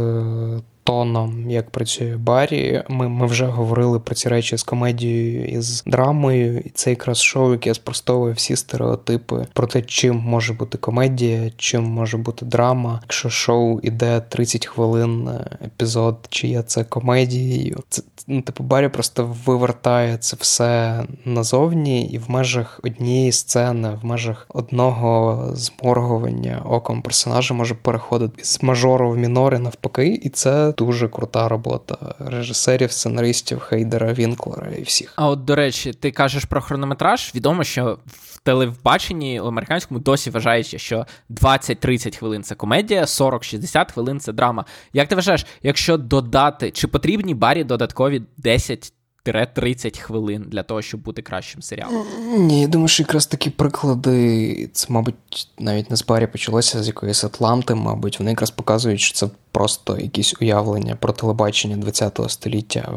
тоном, 0.86 1.50
як 1.50 1.70
працює 1.70 2.16
Барі. 2.16 2.82
Ми 2.88 3.08
ми 3.08 3.26
вже 3.26 3.46
говорили 3.46 4.00
про 4.00 4.14
ці 4.14 4.28
речі 4.28 4.56
з 4.56 4.62
комедією 4.62 5.44
і 5.44 5.60
з 5.60 5.82
драмою, 5.86 6.58
і 6.58 6.70
це 6.70 6.90
якраз 6.90 7.20
шоу, 7.22 7.52
яке 7.52 7.74
спростовує 7.74 8.32
всі 8.32 8.56
стереотипи 8.56 9.46
про 9.52 9.66
те, 9.66 9.82
чим 9.82 10.16
може 10.16 10.52
бути 10.52 10.78
комедія, 10.78 11.50
чим 11.56 11.84
може 11.84 12.16
бути 12.16 12.44
драма. 12.44 13.00
Якщо 13.02 13.30
шоу 13.30 13.80
іде 13.82 14.20
30 14.28 14.66
хвилин 14.66 15.28
е, 15.28 15.58
епізод, 15.66 16.16
чи 16.28 16.48
є 16.48 16.62
це 16.62 16.84
комедією, 16.84 17.82
це 17.88 18.02
ну, 18.26 18.42
типу 18.42 18.64
Барі 18.64 18.88
просто 18.88 19.34
вивертає 19.46 20.16
це 20.16 20.36
все 20.40 21.02
назовні, 21.24 22.06
і 22.06 22.18
в 22.18 22.30
межах 22.30 22.80
однієї 22.84 23.32
сцени, 23.32 23.98
в 24.02 24.06
межах 24.06 24.46
одного 24.48 25.42
зморгування 25.54 26.62
оком 26.64 27.02
персонажа 27.02 27.54
може 27.54 27.74
переходити 27.74 28.44
з 28.44 28.62
мажору 28.62 29.10
в 29.10 29.16
мінори 29.16 29.58
навпаки, 29.58 30.20
і 30.22 30.28
це 30.28 30.72
дуже 30.76 31.08
крута 31.08 31.48
робота 31.48 32.14
режисерів, 32.18 32.92
сценаристів, 32.92 33.58
Хейдера, 33.58 34.12
Вінклера 34.12 34.70
і 34.70 34.82
всіх. 34.82 35.12
А 35.16 35.28
от 35.28 35.44
до 35.44 35.54
речі, 35.54 35.92
ти 35.92 36.10
кажеш 36.10 36.44
про 36.44 36.60
хронометраж. 36.60 37.32
Відомо, 37.34 37.64
що 37.64 37.98
в 38.06 38.38
телебаченні 38.38 39.38
американському 39.38 40.00
досі 40.00 40.30
вважається, 40.30 40.78
що 40.78 41.06
20-30 41.30 42.18
хвилин 42.18 42.42
це 42.42 42.54
комедія, 42.54 43.04
40-60 43.04 43.92
хвилин 43.92 44.20
це 44.20 44.32
драма. 44.32 44.64
Як 44.92 45.08
ти 45.08 45.14
вважаєш, 45.14 45.46
якщо 45.62 45.96
додати, 45.96 46.70
чи 46.70 46.88
потрібні 46.88 47.34
барі 47.34 47.64
додаткові 47.64 48.22
10 48.36 48.92
30 49.32 49.98
хвилин 49.98 50.44
для 50.48 50.62
того, 50.62 50.82
щоб 50.82 51.00
бути 51.00 51.22
кращим 51.22 51.62
серіалом. 51.62 52.06
Ні, 52.38 52.60
я 52.60 52.68
думаю, 52.68 52.88
що 52.88 53.02
якраз 53.02 53.26
такі 53.26 53.50
приклади, 53.50 54.70
це, 54.72 54.86
мабуть, 54.88 55.48
навіть 55.58 55.90
не 55.90 55.96
з 55.96 56.04
барі 56.04 56.26
почалося 56.26 56.82
з 56.82 56.86
якоїсь 56.86 57.24
Атланти, 57.24 57.74
мабуть, 57.74 58.18
вони 58.18 58.30
якраз 58.30 58.50
показують, 58.50 59.00
що 59.00 59.14
це 59.14 59.28
просто 59.52 59.98
якісь 59.98 60.34
уявлення 60.40 60.96
про 60.96 61.12
телебачення 61.12 61.92
ХХ 61.92 62.30
століття 62.30 62.92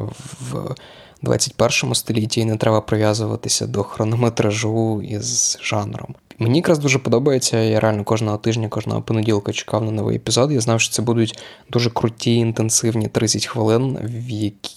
в 0.51 0.75
21 1.21 1.95
столітті, 1.95 2.41
і 2.41 2.45
не 2.45 2.57
треба 2.57 2.81
прив'язуватися 2.81 3.67
до 3.67 3.83
хронометражу 3.83 5.01
із 5.01 5.57
жанром. 5.61 6.15
Мені 6.39 6.57
якраз 6.57 6.79
дуже 6.79 6.99
подобається. 6.99 7.57
Я 7.57 7.79
реально 7.79 8.03
кожного 8.03 8.37
тижня, 8.37 8.69
кожного 8.69 9.01
понеділка 9.01 9.51
чекав 9.51 9.83
на 9.83 9.91
новий 9.91 10.15
епізод. 10.15 10.51
Я 10.51 10.59
знав, 10.59 10.81
що 10.81 10.93
це 10.93 11.01
будуть 11.01 11.39
дуже 11.69 11.89
круті, 11.89 12.35
інтенсивні 12.35 13.07
30 13.07 13.45
хвилин, 13.45 13.97
в 14.03 14.29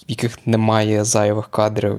яких 0.07 0.47
немає 0.47 1.03
зайвих 1.03 1.47
кадрів, 1.47 1.97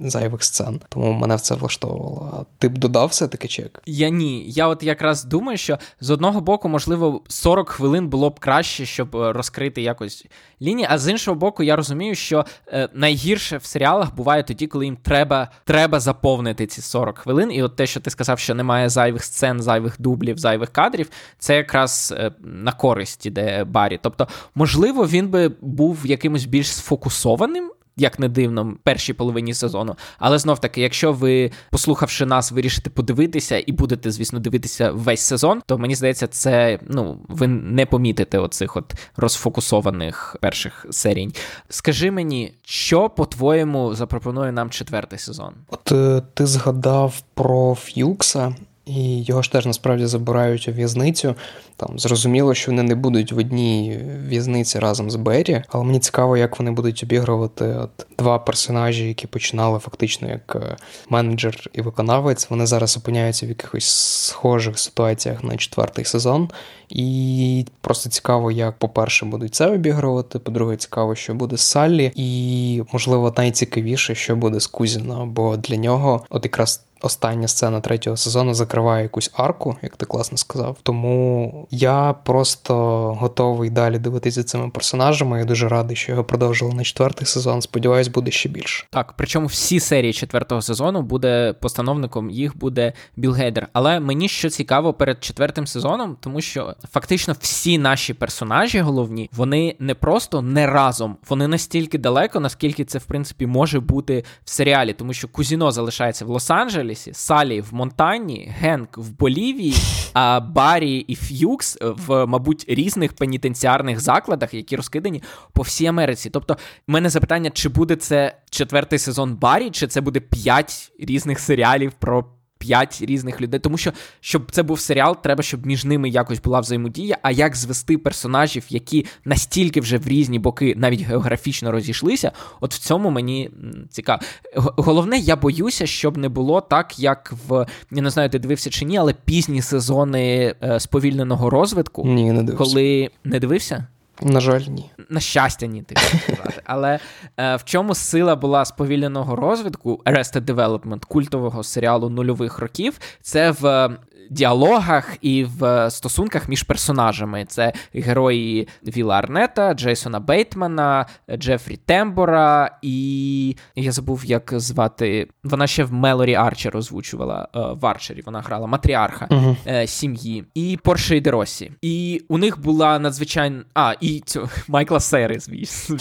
зайвих 0.00 0.44
сцен. 0.44 0.80
Тому 0.88 1.12
мене 1.12 1.38
це 1.38 1.54
влаштовувало. 1.54 2.30
А 2.32 2.44
ти 2.58 2.68
б 2.68 2.78
додав 2.78 3.08
все 3.08 3.28
таки 3.28 3.48
чек? 3.48 3.82
Я 3.86 4.08
ні. 4.08 4.44
Я 4.50 4.68
от 4.68 4.82
якраз 4.82 5.24
думаю, 5.24 5.58
що 5.58 5.78
з 6.00 6.10
одного 6.10 6.40
боку, 6.40 6.68
можливо, 6.68 7.20
40 7.28 7.68
хвилин 7.68 8.08
було 8.08 8.30
б 8.30 8.40
краще, 8.40 8.86
щоб 8.86 9.16
е, 9.16 9.32
розкрити 9.32 9.82
якось 9.82 10.26
лінії. 10.62 10.88
А 10.90 10.98
з 10.98 11.10
іншого 11.10 11.34
боку, 11.34 11.62
я 11.62 11.76
розумію, 11.76 12.14
що 12.14 12.44
е, 12.68 12.88
найгірше 12.94 13.56
в 13.56 13.64
серіалах 13.64 14.14
буває 14.14 14.42
тоді, 14.42 14.66
коли 14.66 14.84
їм 14.84 14.96
треба, 14.96 15.50
треба 15.64 16.00
заповнити 16.00 16.66
ці 16.66 16.82
40 16.82 17.18
хвилин. 17.18 17.52
І 17.52 17.62
от 17.62 17.76
те, 17.76 17.86
що 17.86 18.00
ти 18.00 18.10
сказав, 18.10 18.38
що 18.38 18.54
немає 18.54 18.83
немає 18.84 18.88
зайвих 18.88 19.24
сцен, 19.24 19.62
зайвих 19.62 19.96
дублів, 19.98 20.38
зайвих 20.38 20.70
кадрів, 20.70 21.10
це 21.38 21.56
якраз 21.56 22.14
е, 22.16 22.32
на 22.42 22.72
користь 22.72 23.26
іде 23.26 23.64
Барі. 23.64 23.98
Тобто, 24.02 24.28
можливо, 24.54 25.06
він 25.06 25.28
би 25.28 25.50
був 25.60 26.06
якимось 26.06 26.44
більш 26.44 26.72
сфокусованим 26.72 27.70
як 27.96 28.18
не 28.18 28.28
дивно, 28.28 28.76
першій 28.82 29.12
половині 29.12 29.54
сезону. 29.54 29.96
Але 30.18 30.38
знов 30.38 30.60
таки, 30.60 30.80
якщо 30.80 31.12
ви, 31.12 31.50
послухавши 31.70 32.26
нас, 32.26 32.52
вирішите 32.52 32.90
подивитися 32.90 33.62
і 33.66 33.72
будете, 33.72 34.10
звісно, 34.10 34.38
дивитися 34.38 34.90
весь 34.90 35.20
сезон, 35.20 35.62
то 35.66 35.78
мені 35.78 35.94
здається, 35.94 36.26
це 36.26 36.78
ну 36.88 37.18
ви 37.28 37.46
не 37.48 37.86
помітите 37.86 38.38
оцих 38.38 38.76
от 38.76 38.94
розфокусованих 39.16 40.36
перших 40.40 40.86
серій. 40.90 41.28
Скажи 41.68 42.10
мені, 42.10 42.52
що 42.64 43.08
по-твоєму 43.08 43.94
запропонує 43.94 44.52
нам 44.52 44.70
четвертий 44.70 45.18
сезон? 45.18 45.54
От 45.68 45.92
е, 45.92 46.22
ти 46.34 46.46
згадав 46.46 47.22
про 47.34 47.74
Ф'юкса. 47.74 48.54
І 48.86 49.22
його 49.22 49.42
ж 49.42 49.52
теж 49.52 49.66
насправді 49.66 50.06
забирають 50.06 50.68
у 50.68 50.72
в'язницю. 50.72 51.34
Там 51.76 51.98
зрозуміло, 51.98 52.54
що 52.54 52.70
вони 52.70 52.82
не 52.82 52.94
будуть 52.94 53.32
в 53.32 53.38
одній 53.38 54.00
в'язниці 54.28 54.78
разом 54.78 55.10
з 55.10 55.16
Беррі, 55.16 55.62
але 55.68 55.84
мені 55.84 55.98
цікаво, 55.98 56.36
як 56.36 56.58
вони 56.58 56.70
будуть 56.70 57.02
обігрувати 57.04 57.64
от 57.64 58.06
два 58.18 58.38
персонажі, 58.38 59.08
які 59.08 59.26
починали 59.26 59.78
фактично 59.78 60.28
як 60.28 60.56
е, 60.56 60.76
менеджер 61.08 61.70
і 61.72 61.82
виконавець. 61.82 62.50
Вони 62.50 62.66
зараз 62.66 62.96
опиняються 62.96 63.46
в 63.46 63.48
якихось 63.48 63.88
схожих 64.24 64.78
ситуаціях 64.78 65.44
на 65.44 65.56
четвертий 65.56 66.04
сезон. 66.04 66.50
І 66.88 67.66
просто 67.80 68.10
цікаво, 68.10 68.50
як, 68.50 68.78
по-перше, 68.78 69.26
будуть 69.26 69.54
це 69.54 69.66
обігрувати. 69.66 70.38
По-друге, 70.38 70.76
цікаво, 70.76 71.14
що 71.14 71.34
буде 71.34 71.56
з 71.56 71.60
Саллі, 71.60 72.12
і 72.14 72.82
можливо 72.92 73.34
найцікавіше, 73.36 74.14
що 74.14 74.36
буде 74.36 74.60
з 74.60 74.66
Кузіна, 74.66 75.24
бо 75.24 75.56
для 75.56 75.76
нього, 75.76 76.26
от 76.30 76.44
якраз 76.44 76.84
остання 77.04 77.48
сцена 77.48 77.80
третього 77.80 78.16
сезону 78.16 78.54
закриває 78.54 79.02
якусь 79.02 79.30
арку, 79.34 79.76
як 79.82 79.96
ти 79.96 80.06
класно 80.06 80.38
сказав. 80.38 80.76
Тому 80.82 81.68
я 81.70 82.12
просто 82.12 82.74
готовий 83.20 83.70
далі 83.70 83.98
дивитися 83.98 84.44
цими 84.44 84.70
персонажами. 84.70 85.38
Я 85.38 85.44
дуже 85.44 85.68
радий, 85.68 85.96
що 85.96 86.12
його 86.12 86.24
продовжили 86.24 86.74
на 86.74 86.84
четвертий 86.84 87.26
сезон. 87.26 87.62
Сподіваюсь, 87.62 88.08
буде 88.08 88.30
ще 88.30 88.48
більше. 88.48 88.86
Так, 88.90 89.14
причому 89.16 89.46
всі 89.46 89.80
серії 89.80 90.12
четвертого 90.12 90.62
сезону 90.62 91.02
буде 91.02 91.52
постановником 91.60 92.30
їх 92.30 92.58
буде 92.58 92.92
Біл 93.16 93.32
Гейдер. 93.32 93.68
Але 93.72 94.00
мені 94.00 94.28
що 94.28 94.50
цікаво 94.50 94.92
перед 94.92 95.24
четвертим 95.24 95.66
сезоном, 95.66 96.16
тому 96.20 96.40
що 96.40 96.74
фактично 96.92 97.34
всі 97.40 97.78
наші 97.78 98.14
персонажі 98.14 98.80
головні, 98.80 99.30
вони 99.32 99.76
не 99.78 99.94
просто 99.94 100.42
не 100.42 100.66
разом, 100.66 101.16
вони 101.28 101.48
настільки 101.48 101.98
далеко, 101.98 102.40
наскільки 102.40 102.84
це 102.84 102.98
в 102.98 103.04
принципі 103.04 103.46
може 103.46 103.80
бути 103.80 104.24
в 104.44 104.50
серіалі, 104.50 104.92
тому 104.92 105.12
що 105.12 105.28
Кузіно 105.28 105.70
залишається 105.70 106.24
в 106.24 106.30
Лос-Анджелесі. 106.30 106.93
Лос-Анджелесі, 106.94 107.14
Салі 107.14 107.60
в 107.60 107.74
Монтані, 107.74 108.52
Генк 108.58 108.98
в 108.98 109.10
Болівії, 109.10 109.74
а 110.12 110.40
Барі 110.40 110.98
і 110.98 111.14
Ф'юкс 111.14 111.78
в, 111.80 112.26
мабуть, 112.26 112.64
різних 112.68 113.12
пенітенціарних 113.12 114.00
закладах, 114.00 114.54
які 114.54 114.76
розкидані 114.76 115.22
по 115.52 115.62
всій 115.62 115.86
Америці. 115.86 116.30
Тобто, 116.30 116.56
в 116.88 116.92
мене 116.92 117.10
запитання, 117.10 117.50
чи 117.50 117.68
буде 117.68 117.96
це 117.96 118.36
четвертий 118.50 118.98
сезон 118.98 119.34
Барі, 119.34 119.70
чи 119.70 119.86
це 119.86 120.00
буде 120.00 120.20
п'ять 120.20 120.92
різних 120.98 121.40
серіалів 121.40 121.92
про 121.92 122.24
п'ять 122.64 123.02
різних 123.02 123.40
людей. 123.40 123.60
Тому 123.60 123.78
що, 123.78 123.92
щоб 124.20 124.50
це 124.50 124.62
був 124.62 124.80
серіал, 124.80 125.16
треба, 125.22 125.42
щоб 125.42 125.66
між 125.66 125.84
ними 125.84 126.08
якось 126.08 126.40
була 126.40 126.60
взаємодія. 126.60 127.18
А 127.22 127.30
як 127.30 127.56
звести 127.56 127.98
персонажів, 127.98 128.64
які 128.68 129.06
настільки 129.24 129.80
вже 129.80 129.98
в 129.98 130.08
різні 130.08 130.38
боки, 130.38 130.74
навіть 130.76 131.00
географічно 131.00 131.72
розійшлися, 131.72 132.32
от 132.60 132.74
в 132.74 132.78
цьому 132.78 133.10
мені 133.10 133.50
цікаво. 133.90 134.20
Головне, 134.56 135.18
я 135.18 135.36
боюся, 135.36 135.86
щоб 135.86 136.16
не 136.16 136.28
було 136.28 136.60
так, 136.60 136.98
як 136.98 137.34
в 137.48 137.66
я 137.90 138.02
не 138.02 138.10
знаю, 138.10 138.30
ти 138.30 138.38
дивився 138.38 138.70
чи 138.70 138.84
ні, 138.84 138.98
але 138.98 139.14
пізні 139.24 139.62
сезони 139.62 140.54
е, 140.62 140.80
сповільненого 140.80 141.50
розвитку, 141.50 142.04
ні, 142.06 142.32
не 142.32 142.42
дивився. 142.42 142.74
коли 142.74 143.10
не 143.24 143.40
дивився. 143.40 143.86
На 144.22 144.40
жаль, 144.40 144.60
ні. 144.60 144.90
На 145.10 145.20
щастя, 145.20 145.66
ні, 145.66 145.82
ти 145.82 145.96
сказати. 145.96 146.62
Але 146.64 146.98
е, 147.36 147.56
в 147.56 147.64
чому 147.64 147.94
сила 147.94 148.36
була 148.36 148.64
сповільненого 148.64 149.36
розвитку 149.36 150.02
Arrested 150.04 150.40
Development, 150.44 151.06
культового 151.08 151.62
серіалу 151.62 152.10
нульових 152.10 152.58
років, 152.58 152.98
це 153.20 153.50
в 153.50 153.90
діалогах 154.30 155.16
і 155.20 155.44
в 155.44 155.90
стосунках 155.90 156.48
між 156.48 156.62
персонажами. 156.62 157.44
Це 157.48 157.72
герої 157.94 158.68
Віла 158.86 159.18
Арнета, 159.18 159.74
Джейсона 159.74 160.20
Бейтмана, 160.20 161.06
Джефрі 161.36 161.76
Тембора, 161.76 162.78
і 162.82 163.56
я 163.76 163.92
забув, 163.92 164.24
як 164.24 164.52
звати. 164.56 165.28
Вона 165.44 165.66
ще 165.66 165.84
в 165.84 165.92
Мелорі 165.92 166.34
Арчер 166.34 166.76
озвучувала 166.76 167.48
е, 167.56 167.60
в 167.60 167.86
Арчері. 167.86 168.22
Вона 168.26 168.40
грала 168.40 168.66
матріарха 168.66 169.26
uh-huh. 169.26 169.86
сім'ї, 169.86 170.44
і 170.54 170.78
Порше 170.82 171.16
і 171.16 171.20
Деросі. 171.20 171.72
І 171.82 172.22
у 172.28 172.38
них 172.38 172.60
була 172.60 172.98
надзвичайно. 172.98 173.62
А, 173.74 173.94
і 174.00 174.20
цю 174.20 174.48
Майкла 174.68 175.00
Сери, 175.00 175.38
звісно. 175.38 175.96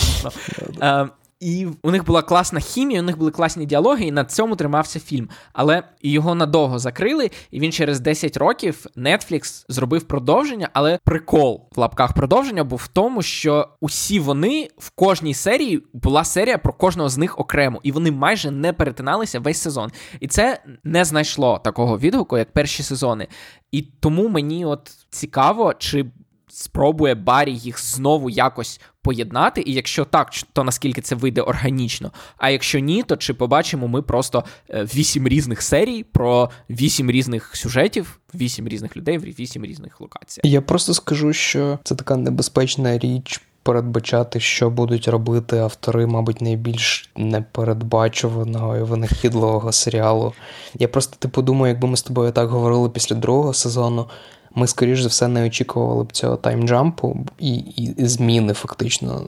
І 1.44 1.68
у 1.84 1.92
них 1.92 2.06
була 2.06 2.22
класна 2.22 2.60
хімія, 2.60 3.00
у 3.00 3.04
них 3.04 3.18
були 3.18 3.32
класні 3.32 3.66
діалоги, 3.66 4.06
і 4.06 4.12
на 4.12 4.26
цьому 4.26 4.56
тримався 4.56 5.00
фільм. 5.00 5.30
Але 5.54 5.84
його 6.02 6.36
надовго 6.36 6.80
закрили, 6.80 7.32
і 7.52 7.60
він 7.60 7.72
через 7.72 8.00
10 8.00 8.38
років 8.38 8.86
Netflix 8.98 9.66
зробив 9.70 10.04
продовження. 10.04 10.70
Але 10.74 11.00
прикол 11.04 11.70
в 11.76 11.80
лапках 11.80 12.14
продовження 12.14 12.64
був 12.64 12.82
в 12.84 12.88
тому, 12.88 13.22
що 13.22 13.70
усі 13.82 14.20
вони 14.20 14.68
в 14.78 14.90
кожній 14.90 15.34
серії 15.34 15.84
була 15.94 16.24
серія 16.24 16.58
про 16.58 16.74
кожного 16.74 17.10
з 17.10 17.18
них 17.18 17.40
окремо, 17.40 17.80
і 17.84 17.92
вони 17.92 18.12
майже 18.12 18.52
не 18.52 18.74
перетиналися 18.74 19.40
весь 19.40 19.62
сезон. 19.62 19.92
І 20.20 20.28
це 20.28 20.64
не 20.84 21.06
знайшло 21.06 21.62
такого 21.64 22.00
відгуку, 22.00 22.38
як 22.38 22.54
перші 22.54 22.84
сезони. 22.84 23.28
І 23.72 23.82
тому 23.82 24.30
мені 24.30 24.66
от 24.66 24.92
цікаво, 25.10 25.74
чи 25.74 26.06
спробує 26.54 27.16
Барі 27.16 27.56
їх 27.56 27.82
знову 27.82 28.30
якось 28.30 28.80
поєднати, 29.02 29.64
і 29.66 29.74
якщо 29.74 30.06
так, 30.06 30.30
то 30.54 30.64
наскільки 30.64 31.02
це 31.02 31.16
вийде 31.16 31.42
органічно. 31.42 32.12
А 32.38 32.50
якщо 32.50 32.80
ні, 32.80 33.04
то 33.04 33.18
чи 33.18 33.34
побачимо 33.34 33.88
ми 33.88 34.02
просто 34.02 34.44
е, 34.70 34.84
вісім 34.96 35.28
різних 35.28 35.62
серій 35.62 36.04
про 36.04 36.50
вісім 36.70 37.12
різних 37.12 37.56
сюжетів, 37.56 38.20
вісім 38.36 38.68
різних 38.68 38.98
людей 38.98 39.18
в 39.18 39.22
вісім 39.22 39.66
різних 39.66 40.02
локацій. 40.02 40.42
Я 40.44 40.62
просто 40.62 40.94
скажу, 40.94 41.34
що 41.34 41.80
це 41.84 41.96
така 41.96 42.16
небезпечна 42.16 42.98
річ. 42.98 43.42
Передбачати, 43.66 44.40
що 44.40 44.70
будуть 44.70 45.08
робити 45.08 45.58
автори, 45.58 46.08
мабуть, 46.08 46.42
найбільш 46.42 47.10
непередбачуваного 47.16 48.78
і 48.78 48.84
винахідливого 48.84 49.72
серіалу. 49.72 50.34
Я 50.74 50.88
просто 50.88 51.16
типу 51.20 51.42
думаю, 51.42 51.74
якби 51.74 51.88
ми 51.88 51.98
з 51.98 52.02
тобою 52.02 52.32
так 52.32 52.50
говорили 52.50 52.90
після 52.90 53.16
другого 53.16 53.54
сезону, 53.54 54.08
ми, 54.56 54.68
скоріш 54.68 55.02
за 55.02 55.08
все, 55.08 55.28
не 55.28 55.46
очікували 55.46 56.04
б 56.04 56.12
цього 56.12 56.36
таймджампу 56.36 57.18
і, 57.40 57.54
і, 57.56 57.84
і 57.98 58.06
зміни 58.06 58.54
фактично 58.54 59.28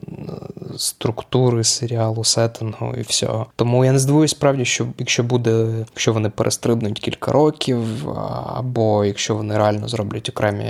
структури 0.77 1.63
серіалу, 1.63 2.23
сеттингу 2.23 2.93
і 2.97 3.01
всього. 3.01 3.45
Тому 3.55 3.85
я 3.85 3.91
не 3.91 3.99
здивуюсь 3.99 4.31
справді, 4.31 4.65
що 4.65 4.87
якщо 4.97 5.23
буде, 5.23 5.67
якщо 5.79 6.13
вони 6.13 6.29
перестрибнуть 6.29 6.99
кілька 6.99 7.31
років, 7.31 8.09
або 8.45 9.05
якщо 9.05 9.35
вони 9.35 9.57
реально 9.57 9.87
зроблять 9.87 10.29
окремі 10.29 10.65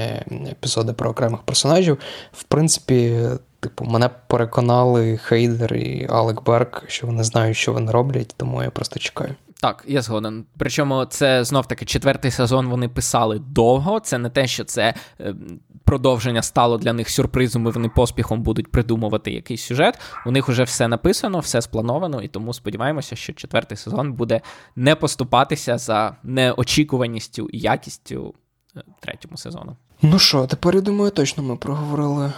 епізоди 0.52 0.94
про 0.94 1.10
окремих 1.10 1.42
персонажів, 1.42 1.98
в 2.32 2.44
принципі. 2.44 3.20
Типу, 3.60 3.86
мене 3.86 4.10
переконали 4.28 5.18
Хейдер 5.18 5.74
і 5.74 6.08
Алек 6.10 6.44
Берг, 6.44 6.84
що 6.88 7.08
вони 7.08 7.24
знають, 7.24 7.58
що 7.58 7.74
вони 7.74 7.92
роблять, 7.92 8.34
тому 8.38 8.64
я 8.64 8.70
просто 8.70 9.00
чекаю. 9.00 9.36
Так, 9.62 9.84
я 9.88 10.02
згоден. 10.02 10.46
Причому 10.58 11.06
це 11.06 11.44
знов 11.44 11.68
таки 11.68 11.86
четвертий 11.86 12.32
сезон 12.32 12.68
вони 12.68 12.90
писали 12.90 13.40
довго. 13.40 14.00
Це 14.00 14.18
не 14.18 14.30
те, 14.30 14.48
що 14.48 14.64
це 14.64 14.94
е, 15.20 15.36
продовження 15.84 16.42
стало 16.42 16.78
для 16.78 16.94
них 16.94 17.10
сюрпризом, 17.10 17.68
і 17.68 17.72
вони 17.72 17.90
поспіхом 17.90 18.42
будуть 18.44 18.72
придумувати 18.72 19.32
якийсь 19.32 19.62
сюжет. 19.62 20.00
У 20.26 20.32
них 20.32 20.48
вже 20.48 20.64
все 20.64 20.88
написано, 20.88 21.40
все 21.40 21.62
сплановано, 21.62 22.22
і 22.22 22.28
тому 22.28 22.54
сподіваємося, 22.54 23.16
що 23.16 23.34
четвертий 23.34 23.78
сезон 23.78 24.14
буде 24.14 24.42
не 24.76 24.96
поступатися 24.96 25.78
за 25.78 26.16
неочікуваністю 26.24 27.50
і 27.52 27.60
якістю 27.60 28.34
е, 28.78 28.84
третьому 29.00 29.38
сезону. 29.38 29.76
Ну 30.02 30.20
що, 30.20 30.48
тепер 30.48 30.76
я 30.76 30.82
думаю, 30.82 31.12
точно 31.12 31.44
ми 31.44 31.56
проговорили 31.56 32.34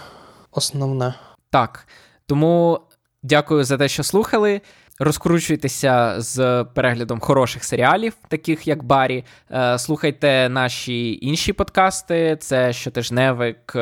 основне. 0.50 1.14
Так. 1.50 1.86
Тому 2.26 2.80
дякую 3.22 3.64
за 3.64 3.76
те, 3.76 3.88
що 3.88 4.02
слухали. 4.02 4.60
Розкручуйтеся 5.00 6.14
з 6.20 6.64
переглядом 6.74 7.20
хороших 7.20 7.64
серіалів, 7.64 8.14
таких 8.28 8.66
як 8.66 8.84
Барі. 8.84 9.24
Е, 9.50 9.78
слухайте 9.78 10.48
наші 10.48 11.18
інші 11.22 11.52
подкасти: 11.52 12.36
це 12.40 12.72
щотижневик, 12.72 13.72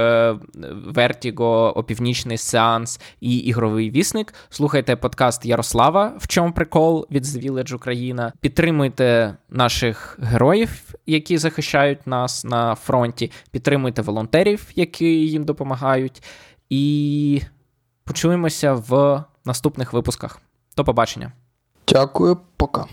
Вертіго, 0.86 1.78
Опівнічний 1.78 2.38
Сеанс 2.38 3.00
і 3.20 3.38
Ігровий 3.38 3.90
Вісник. 3.90 4.34
Слухайте 4.50 4.96
подкаст 4.96 5.46
Ярослава, 5.46 6.12
в 6.18 6.28
чому 6.28 6.52
прикол 6.52 7.06
від 7.10 7.24
The 7.24 7.50
Village 7.50 7.74
Україна. 7.74 8.32
Підтримуйте 8.40 9.36
наших 9.50 10.18
героїв, 10.22 10.94
які 11.06 11.38
захищають 11.38 12.06
нас 12.06 12.44
на 12.44 12.74
фронті. 12.74 13.32
Підтримуйте 13.50 14.02
волонтерів, 14.02 14.66
які 14.74 15.06
їм 15.06 15.44
допомагають. 15.44 16.22
І 16.70 17.42
почуємося 18.04 18.72
в 18.72 19.24
наступних 19.44 19.92
випусках. 19.92 20.40
До 20.76 20.84
побачення. 20.84 21.32
Дякую, 21.88 22.36
пока. 22.56 22.86